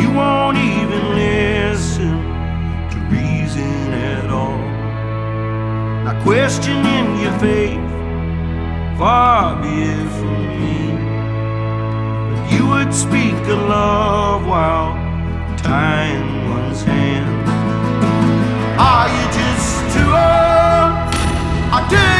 You 0.00 0.12
won't 0.12 0.58
even 0.58 1.02
listen 1.24 2.18
to 2.90 2.98
reason 3.10 3.92
at 4.12 4.30
all. 4.30 4.58
Now, 6.04 6.22
questioning 6.22 7.20
your 7.20 7.36
faith. 7.40 7.87
Far 8.98 9.62
be 9.62 9.68
it 9.68 10.08
from 10.18 10.42
me. 10.58 10.90
But 12.30 12.52
you 12.52 12.66
would 12.66 12.92
speak 12.92 13.38
of 13.46 13.60
love 13.68 14.44
while 14.44 14.94
tying 15.56 16.50
one's 16.50 16.82
hands. 16.82 17.48
Are 18.76 19.08
you 19.08 19.24
just 19.38 19.94
too 19.94 20.10
old? 20.26 20.98
Or 21.74 21.88
do 21.88 22.17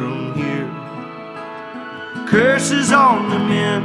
from 0.00 0.32
here. 0.32 0.66
Curses 2.26 2.90
on 2.90 3.28
the 3.28 3.38
men 3.38 3.82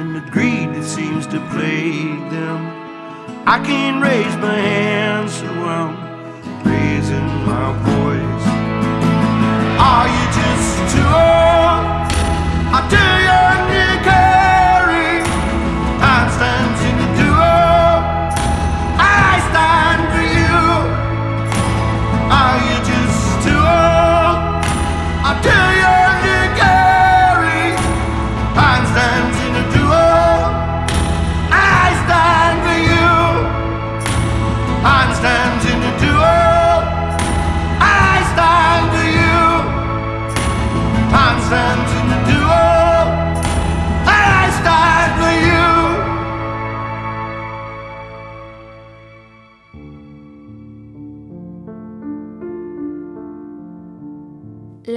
and 0.00 0.16
the 0.16 0.30
greed 0.32 0.74
that 0.74 0.82
seems 0.82 1.28
to 1.28 1.38
plague 1.50 2.28
them. 2.30 2.58
I 3.46 3.64
can't 3.64 4.02
raise 4.02 4.36
my 4.38 4.56
hands, 4.56 5.34
so 5.34 5.46
I'm 5.46 5.99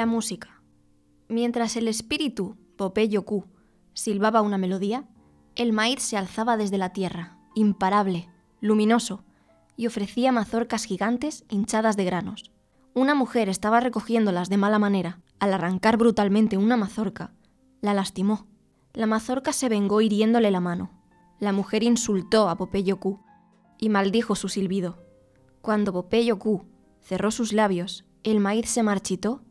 Música. 0.06 0.62
Mientras 1.28 1.76
el 1.78 1.88
espíritu, 1.88 2.58
Popeyo 2.78 3.26
Q, 3.26 3.45
silbaba 3.93 4.41
una 4.41 4.58
melodía, 4.58 5.06
el 5.56 5.74
maíz 5.74 6.01
se 6.01 6.18
alzaba 6.18 6.58
desde 6.58 6.78
la 6.78 6.93
tierra, 6.93 7.38
imparable, 7.56 8.30
luminoso, 8.62 9.24
y 9.76 9.88
ofrecía 9.88 10.32
mazorcas 10.32 10.86
gigantes 10.86 11.45
hinchadas 11.49 11.97
de 11.97 12.06
granos. 12.06 12.51
Una 12.93 13.16
mujer 13.16 13.49
estaba 13.49 13.80
recogiéndolas 13.80 14.49
de 14.49 14.58
mala 14.58 14.80
manera. 14.80 15.20
Al 15.39 15.54
arrancar 15.54 15.97
brutalmente 15.97 16.58
una 16.58 16.78
mazorca, 16.78 17.34
la 17.82 17.93
lastimó. 17.93 18.47
La 18.93 19.08
mazorca 19.08 19.51
se 19.51 19.68
vengó 19.68 20.01
hiriéndole 20.01 20.51
la 20.51 20.60
mano. 20.60 20.91
La 21.39 21.51
mujer 21.51 21.84
insultó 21.84 22.49
a 22.49 22.56
Popeyo 22.56 22.99
Q 22.99 23.20
y 23.80 23.89
maldijo 23.89 24.36
su 24.36 24.47
silbido. 24.47 25.04
Cuando 25.62 25.91
Popeyo 25.91 26.38
Q 26.38 26.66
cerró 27.01 27.32
sus 27.32 27.51
labios, 27.51 28.06
el 28.24 28.39
maíz 28.39 28.70
se 28.70 28.84
marchitó 28.84 29.41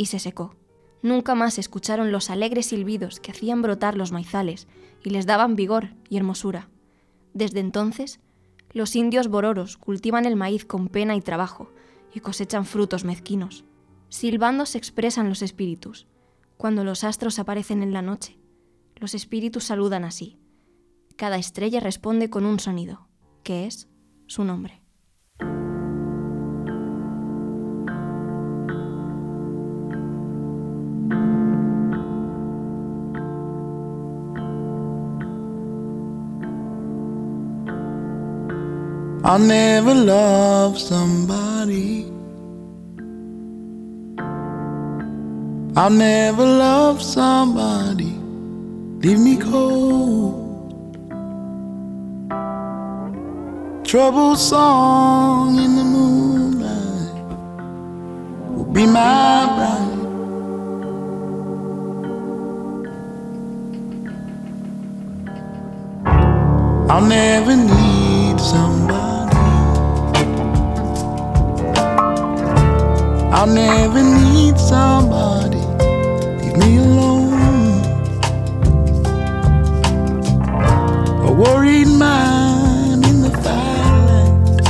y 0.00 0.06
se 0.06 0.18
secó. 0.18 0.54
Nunca 1.02 1.34
más 1.34 1.58
escucharon 1.58 2.10
los 2.10 2.30
alegres 2.30 2.66
silbidos 2.66 3.20
que 3.20 3.32
hacían 3.32 3.60
brotar 3.60 3.98
los 3.98 4.12
maizales 4.12 4.66
y 5.04 5.10
les 5.10 5.26
daban 5.26 5.56
vigor 5.56 5.90
y 6.08 6.16
hermosura. 6.16 6.70
Desde 7.34 7.60
entonces, 7.60 8.18
los 8.72 8.96
indios 8.96 9.28
bororos 9.28 9.76
cultivan 9.76 10.24
el 10.24 10.36
maíz 10.36 10.64
con 10.64 10.88
pena 10.88 11.16
y 11.16 11.20
trabajo 11.20 11.70
y 12.14 12.20
cosechan 12.20 12.64
frutos 12.64 13.04
mezquinos. 13.04 13.66
Silbando 14.08 14.64
se 14.64 14.78
expresan 14.78 15.28
los 15.28 15.42
espíritus. 15.42 16.06
Cuando 16.56 16.82
los 16.82 17.04
astros 17.04 17.38
aparecen 17.38 17.82
en 17.82 17.92
la 17.92 18.00
noche, 18.00 18.38
los 18.96 19.14
espíritus 19.14 19.64
saludan 19.64 20.04
así. 20.04 20.38
Cada 21.16 21.36
estrella 21.36 21.80
responde 21.80 22.30
con 22.30 22.46
un 22.46 22.58
sonido, 22.58 23.06
que 23.42 23.66
es 23.66 23.86
su 24.26 24.44
nombre. 24.44 24.79
I'll 39.30 39.38
never 39.38 39.94
love 39.94 40.76
somebody. 40.76 42.04
I'll 45.76 45.88
never 45.88 46.44
love 46.44 47.00
somebody. 47.00 48.12
Leave 49.04 49.20
me 49.20 49.36
cold. 49.36 50.34
Trouble 53.84 54.34
song 54.34 55.60
in 55.60 55.76
the 55.76 55.84
moonlight 55.84 57.14
will 58.50 58.72
be 58.72 58.84
my 58.84 59.46
bride. 59.54 59.98
I'll 66.90 67.06
never 67.06 67.54
need 67.54 68.40
somebody. 68.40 69.09
I'll 73.32 73.46
never 73.46 74.02
need 74.02 74.58
somebody. 74.58 75.62
Leave 76.40 76.56
me 76.56 76.78
alone. 76.78 77.80
A 81.28 81.32
worried 81.32 81.86
mind 81.86 83.06
in 83.06 83.22
the 83.22 83.30
firelight 83.42 84.62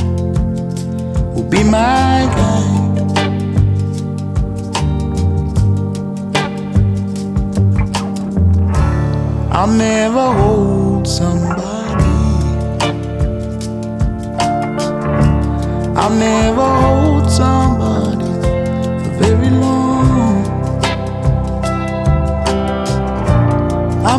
will 1.35 1.49
be 1.49 1.65
my 1.65 2.29
guide. 2.37 3.01
I'll 9.51 9.67
never 9.67 10.33
hold 10.33 11.09
somebody. 11.09 11.65
I'll 15.97 16.11
never 16.11 16.69
hold 16.83 17.31
somebody 17.31 18.00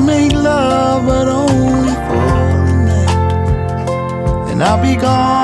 make 0.02 0.34
love, 0.34 1.06
but 1.06 1.28
only 1.28 1.94
for 2.08 2.32
the 2.66 2.76
night. 2.88 4.48
Then 4.48 4.62
I'll 4.62 4.82
be 4.82 4.96
gone. 4.96 5.41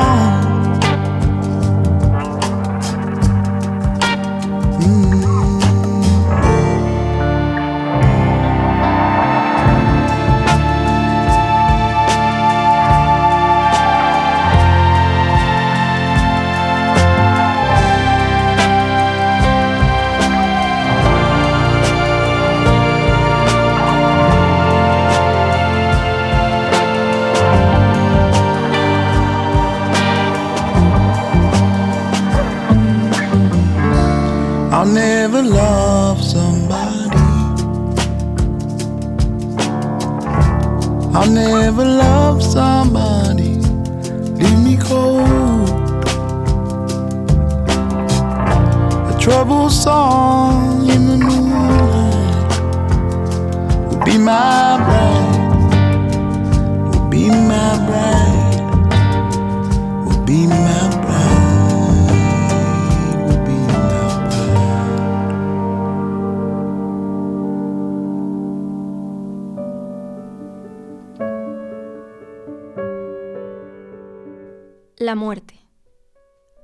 La 75.08 75.16
muerte. 75.16 75.56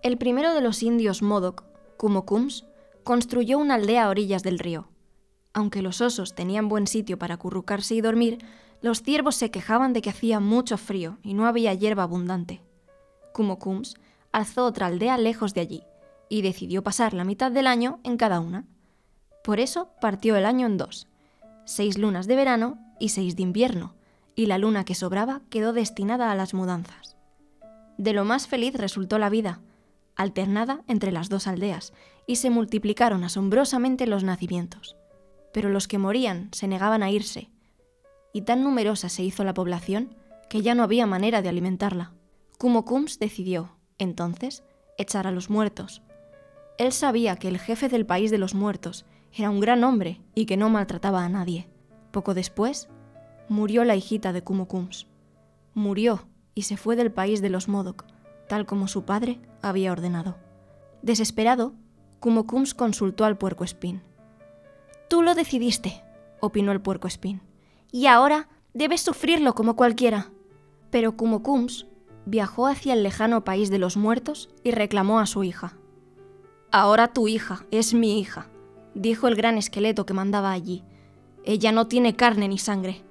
El 0.02 0.18
primero 0.18 0.54
de 0.54 0.60
los 0.60 0.84
indios 0.84 1.22
Modoc, 1.22 1.64
Kumokums, 1.96 2.66
construyó 3.06 3.58
una 3.58 3.76
aldea 3.76 4.04
a 4.04 4.10
orillas 4.10 4.44
del 4.44 4.60
río. 4.60 4.90
Aunque 5.54 5.82
los 5.82 6.02
osos 6.02 6.36
tenían 6.36 6.68
buen 6.68 6.86
sitio 6.86 7.18
para 7.18 7.36
acurrucarse 7.36 7.96
y 7.96 8.02
dormir, 8.02 8.40
los 8.82 9.02
ciervos 9.02 9.38
se 9.38 9.50
quejaban 9.50 9.94
de 9.94 10.02
que 10.02 10.10
hacía 10.10 10.42
mucho 10.42 10.78
frío 10.78 11.20
y 11.24 11.36
no 11.36 11.46
había 11.46 11.74
hierba 11.74 12.04
abundante. 12.04 12.62
Kumokums 13.34 13.96
alzó 14.34 14.66
otra 14.66 14.88
aldea 14.88 15.18
lejos 15.18 15.54
de 15.54 15.62
allí 15.62 15.84
y 16.28 16.42
decidió 16.42 16.84
pasar 16.84 17.14
la 17.14 17.24
mitad 17.24 17.50
del 17.50 17.66
año 17.66 18.02
en 18.04 18.18
cada 18.18 18.42
una. 18.42 18.66
Por 19.42 19.62
eso 19.62 19.88
partió 20.02 20.36
el 20.36 20.46
año 20.46 20.68
en 20.68 20.76
dos, 20.76 21.08
seis 21.64 21.98
lunas 21.98 22.28
de 22.28 22.36
verano 22.36 22.78
y 23.00 23.08
seis 23.08 23.38
de 23.38 23.44
invierno, 23.44 23.96
y 24.36 24.48
la 24.48 24.58
luna 24.58 24.84
que 24.84 24.96
sobraba 24.96 25.44
quedó 25.50 25.72
destinada 25.72 26.30
a 26.30 26.36
las 26.36 26.54
mudanzas. 26.54 27.13
De 27.98 28.14
lo 28.14 28.26
más 28.26 28.48
feliz 28.48 28.76
resultó 28.76 29.20
la 29.20 29.30
vida, 29.30 29.62
alternada 30.16 30.84
entre 30.88 31.12
las 31.12 31.30
dos 31.30 31.48
aldeas, 31.48 31.94
y 32.28 32.38
se 32.38 32.50
multiplicaron 32.50 33.24
asombrosamente 33.24 34.08
los 34.08 34.24
nacimientos. 34.24 34.96
Pero 35.54 35.70
los 35.70 35.88
que 35.88 35.98
morían 35.98 36.50
se 36.52 36.68
negaban 36.68 37.04
a 37.04 37.12
irse, 37.12 37.50
y 38.34 38.42
tan 38.42 38.64
numerosa 38.64 39.10
se 39.10 39.24
hizo 39.24 39.44
la 39.44 39.54
población 39.54 40.16
que 40.50 40.62
ya 40.62 40.76
no 40.76 40.84
había 40.84 41.06
manera 41.06 41.42
de 41.42 41.50
alimentarla. 41.50 42.14
Kumokums 42.58 43.20
decidió, 43.20 43.78
entonces, 43.98 44.64
echar 44.98 45.28
a 45.28 45.32
los 45.32 45.50
muertos. 45.50 46.02
Él 46.78 46.92
sabía 46.92 47.36
que 47.36 47.48
el 47.48 47.60
jefe 47.60 47.90
del 47.90 48.06
país 48.06 48.32
de 48.32 48.38
los 48.38 48.56
muertos 48.56 49.06
era 49.32 49.50
un 49.50 49.60
gran 49.60 49.84
hombre 49.84 50.22
y 50.36 50.46
que 50.46 50.58
no 50.58 50.70
maltrataba 50.70 51.24
a 51.24 51.30
nadie. 51.30 51.68
Poco 52.12 52.34
después, 52.34 52.90
murió 53.50 53.84
la 53.84 53.96
hijita 53.96 54.34
de 54.34 54.44
Kumokums. 54.44 55.08
Murió 55.74 56.28
y 56.56 56.64
se 56.64 56.78
fue 56.78 56.96
del 56.96 57.12
país 57.12 57.42
de 57.42 57.50
los 57.50 57.68
Modoc, 57.68 58.06
tal 58.48 58.66
como 58.66 58.88
su 58.88 59.06
padre 59.06 59.40
había 59.62 59.92
ordenado. 59.92 60.38
Desesperado, 61.02 61.74
Kumokums 62.20 62.74
consultó 62.74 63.26
al 63.26 63.38
puerco 63.38 63.64
espín. 63.64 64.02
Tú 65.10 65.22
lo 65.22 65.36
decidiste, 65.36 66.04
opinó 66.40 66.72
el 66.72 66.82
puerco 66.82 67.08
espín, 67.08 67.42
y 67.92 68.08
ahora 68.08 68.50
debes 68.74 69.02
sufrirlo 69.02 69.54
como 69.54 69.76
cualquiera. 69.76 70.32
Pero 70.90 71.16
Kumokums 71.16 71.88
viajó 72.26 72.68
hacia 72.68 72.94
el 72.94 73.04
lejano 73.04 73.44
país 73.44 73.70
de 73.70 73.80
los 73.80 73.98
muertos 73.98 74.50
y 74.64 74.72
reclamó 74.72 75.20
a 75.20 75.26
su 75.26 75.44
hija. 75.44 75.78
Ahora 76.72 77.14
tu 77.14 77.28
hija 77.28 77.66
es 77.72 77.94
mi 77.94 78.20
hija, 78.20 78.50
dijo 78.96 79.28
el 79.28 79.36
gran 79.36 79.58
esqueleto 79.58 80.06
que 80.06 80.14
mandaba 80.14 80.52
allí. 80.52 80.84
Ella 81.46 81.72
no 81.72 81.88
tiene 81.88 82.16
carne 82.16 82.48
ni 82.48 82.58
sangre. 82.58 83.04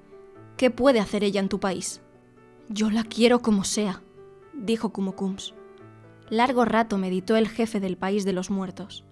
¿Qué 0.57 0.69
puede 0.69 0.99
hacer 0.99 1.23
ella 1.23 1.39
en 1.39 1.49
tu 1.49 1.59
país? 1.59 2.02
Yo 2.69 2.89
la 2.89 3.03
quiero 3.03 3.41
como 3.41 3.63
sea, 3.63 4.01
dijo 4.53 4.91
Kumokums. 4.93 5.53
Largo 6.29 6.65
rato 6.65 6.97
meditó 6.97 7.35
el 7.35 7.47
jefe 7.47 7.79
del 7.79 7.97
país 7.97 8.23
de 8.25 8.33
los 8.33 8.49
muertos. 8.49 9.03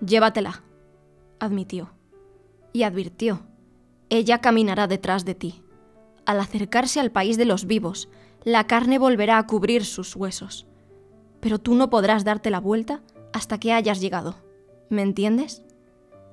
Llévatela, 0.00 0.62
admitió. 1.38 1.92
Y 2.72 2.82
advirtió, 2.82 3.46
ella 4.10 4.40
caminará 4.40 4.86
detrás 4.86 5.24
de 5.24 5.34
ti. 5.34 5.62
Al 6.24 6.40
acercarse 6.40 7.00
al 7.00 7.10
país 7.10 7.36
de 7.36 7.44
los 7.44 7.66
vivos, 7.66 8.08
la 8.44 8.66
carne 8.66 8.98
volverá 8.98 9.38
a 9.38 9.46
cubrir 9.46 9.84
sus 9.84 10.14
huesos. 10.16 10.66
Pero 11.40 11.58
tú 11.58 11.74
no 11.74 11.90
podrás 11.90 12.24
darte 12.24 12.50
la 12.50 12.60
vuelta 12.60 13.02
hasta 13.32 13.58
que 13.58 13.72
hayas 13.72 14.00
llegado. 14.00 14.36
¿Me 14.88 15.02
entiendes? 15.02 15.62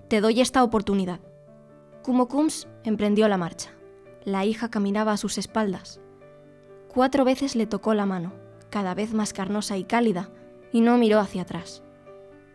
Te 0.10 0.22
doy 0.22 0.42
esta 0.42 0.64
oportunidad. 0.64 1.20
Kumokums 2.04 2.68
emprendió 2.84 3.28
la 3.28 3.38
marcha. 3.38 3.72
La 4.26 4.46
hija 4.46 4.70
caminaba 4.70 5.14
a 5.14 5.18
sus 5.18 5.38
espaldas. 5.38 6.00
Cuatro 6.94 7.26
veces 7.26 7.56
le 7.56 7.66
tocó 7.66 7.96
la 7.96 8.06
mano, 8.06 8.34
cada 8.70 8.94
vez 8.94 9.16
más 9.16 9.34
carnosa 9.34 9.78
y 9.78 9.84
cálida, 9.84 10.30
y 10.72 10.82
no 10.82 11.00
miró 11.00 11.20
hacia 11.20 11.42
atrás. 11.42 11.82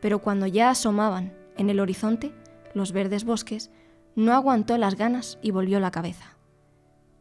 Pero 0.01 0.21
cuando 0.21 0.47
ya 0.47 0.71
asomaban 0.71 1.37
en 1.57 1.71
el 1.71 1.81
horizonte 1.81 2.33
los 2.73 2.93
verdes 2.93 3.25
bosques, 3.25 3.73
no 4.15 4.33
aguantó 4.33 4.79
las 4.79 4.95
ganas 4.95 5.39
y 5.43 5.51
volvió 5.51 5.81
la 5.81 5.91
cabeza. 5.91 6.37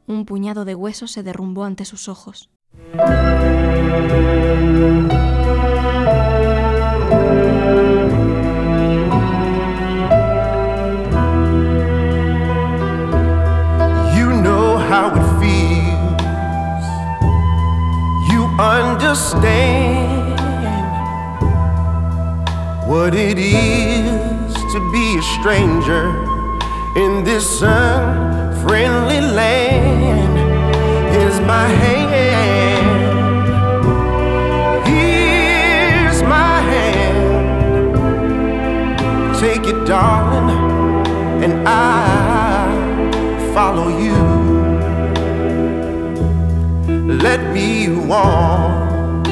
Un 0.06 0.26
puñado 0.26 0.64
de 0.64 0.76
huesos 0.76 1.12
se 1.12 1.24
derrumbó 1.24 1.64
ante 1.64 1.86
sus 1.86 2.08
ojos. 2.08 2.52
Understand 18.68 20.40
what 22.86 23.16
it 23.16 23.38
is 23.40 24.54
to 24.74 24.80
be 24.92 25.18
a 25.18 25.22
stranger 25.40 26.10
in 26.98 27.24
this 27.24 27.62
unfriendly 27.62 29.22
land. 29.22 30.38
Here's 31.14 31.40
my 31.42 31.68
hand. 31.68 32.88
Here's 34.86 36.22
my 36.24 36.60
hand. 36.72 37.88
Take 39.40 39.66
it, 39.74 39.86
darling, 39.88 40.50
and 41.44 41.54
I 41.66 42.68
follow 43.54 43.88
you. 43.88 44.27
Let 47.30 47.44
me 47.54 47.90
walk. 47.90 49.28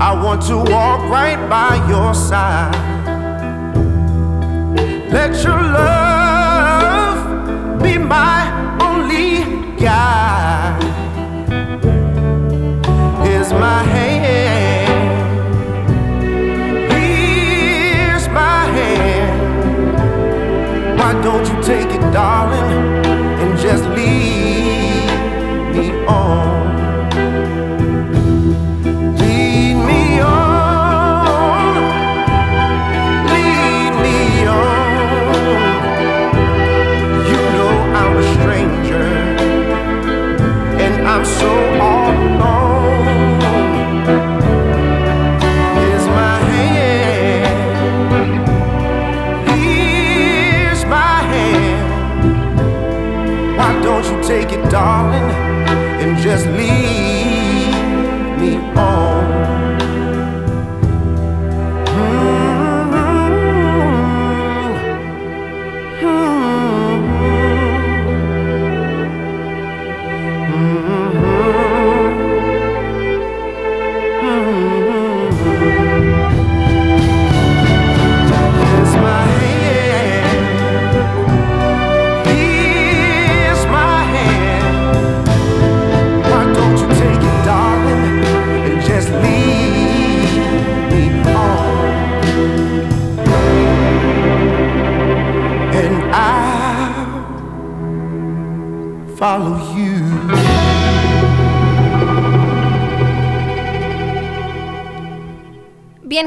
I 0.00 0.10
want 0.24 0.42
to 0.42 0.58
walk 0.58 1.00
right 1.10 1.40
by 1.50 1.74
your 1.88 2.14
side. 2.14 2.72
Let 5.10 5.42
your 5.42 5.60
love 5.60 7.18
be 7.82 7.98
my 7.98 8.38
only 8.80 9.42
guide. 9.76 10.80
Here's 13.26 13.52
my 13.52 13.82
hand. 13.82 15.02
Here's 16.92 18.28
my 18.28 18.66
hand. 18.78 19.38
Why 20.96 21.12
don't 21.24 21.44
you 21.44 21.60
take 21.60 21.90
it, 21.90 22.12
darling, 22.12 22.91
dark. 54.72 55.11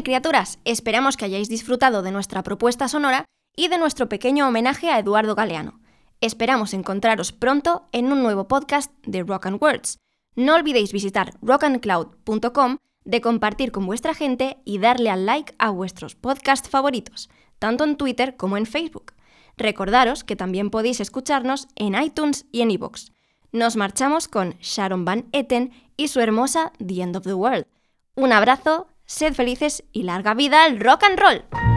Criaturas, 0.04 0.60
esperamos 0.66 1.18
que 1.18 1.26
hayáis 1.26 1.50
disfrutado 1.50 2.02
de 2.02 2.12
nuestra 2.12 2.43
propuesta 2.43 2.88
sonora 2.88 3.26
y 3.56 3.68
de 3.68 3.78
nuestro 3.78 4.10
pequeño 4.10 4.48
homenaje 4.48 4.89
a 4.89 5.00
Eduardo 5.00 5.36
Galeano. 5.36 5.80
Esperamos 6.22 6.74
encontraros 6.74 7.32
pronto 7.32 7.88
en 7.91 8.12
un 8.12 8.22
nuevo 8.24 8.48
podcast 8.48 8.91
de 9.06 9.24
Rock 9.24 9.48
and 9.48 9.62
Words. 9.62 9.98
No 10.36 10.56
olvidéis 10.56 10.91
visitar 10.91 11.34
rockandcloud.com, 11.41 12.78
de 13.04 13.22
compartir 13.22 13.72
con 13.72 13.86
vuestra 13.86 14.14
gente 14.14 14.58
y 14.66 14.80
darle 14.80 15.10
al 15.10 15.26
like 15.26 15.54
a 15.60 15.70
vuestros 15.70 16.16
podcasts 16.16 16.70
favoritos, 16.70 17.30
tanto 17.60 17.84
en 17.84 17.96
Twitter 17.96 18.36
como 18.36 18.58
en 18.58 18.66
Facebook. 18.66 19.14
Recordaros 19.58 20.24
que 20.24 20.36
también 20.36 20.70
podéis 20.70 21.00
escucharnos 21.00 21.68
en 21.76 21.96
iTunes 21.96 22.46
y 22.52 22.62
en 22.62 22.72
iVoox. 22.72 23.12
Nos 23.52 23.76
marchamos 23.76 24.28
con 24.28 24.56
Sharon 24.60 25.06
Van 25.06 25.28
Etten 25.32 25.72
y 25.96 26.10
su 26.10 26.20
hermosa 26.20 26.74
The 26.86 27.02
End 27.02 27.16
of 27.16 27.24
the 27.24 27.34
World. 27.34 27.68
Un 28.16 28.34
abrazo, 28.34 28.88
sed 29.06 29.34
felices 29.34 29.84
y 29.91 30.03
larga 30.03 30.34
vida 30.34 30.64
al 30.64 30.80
rock 30.80 31.03
and 31.03 31.20
roll. 31.20 31.74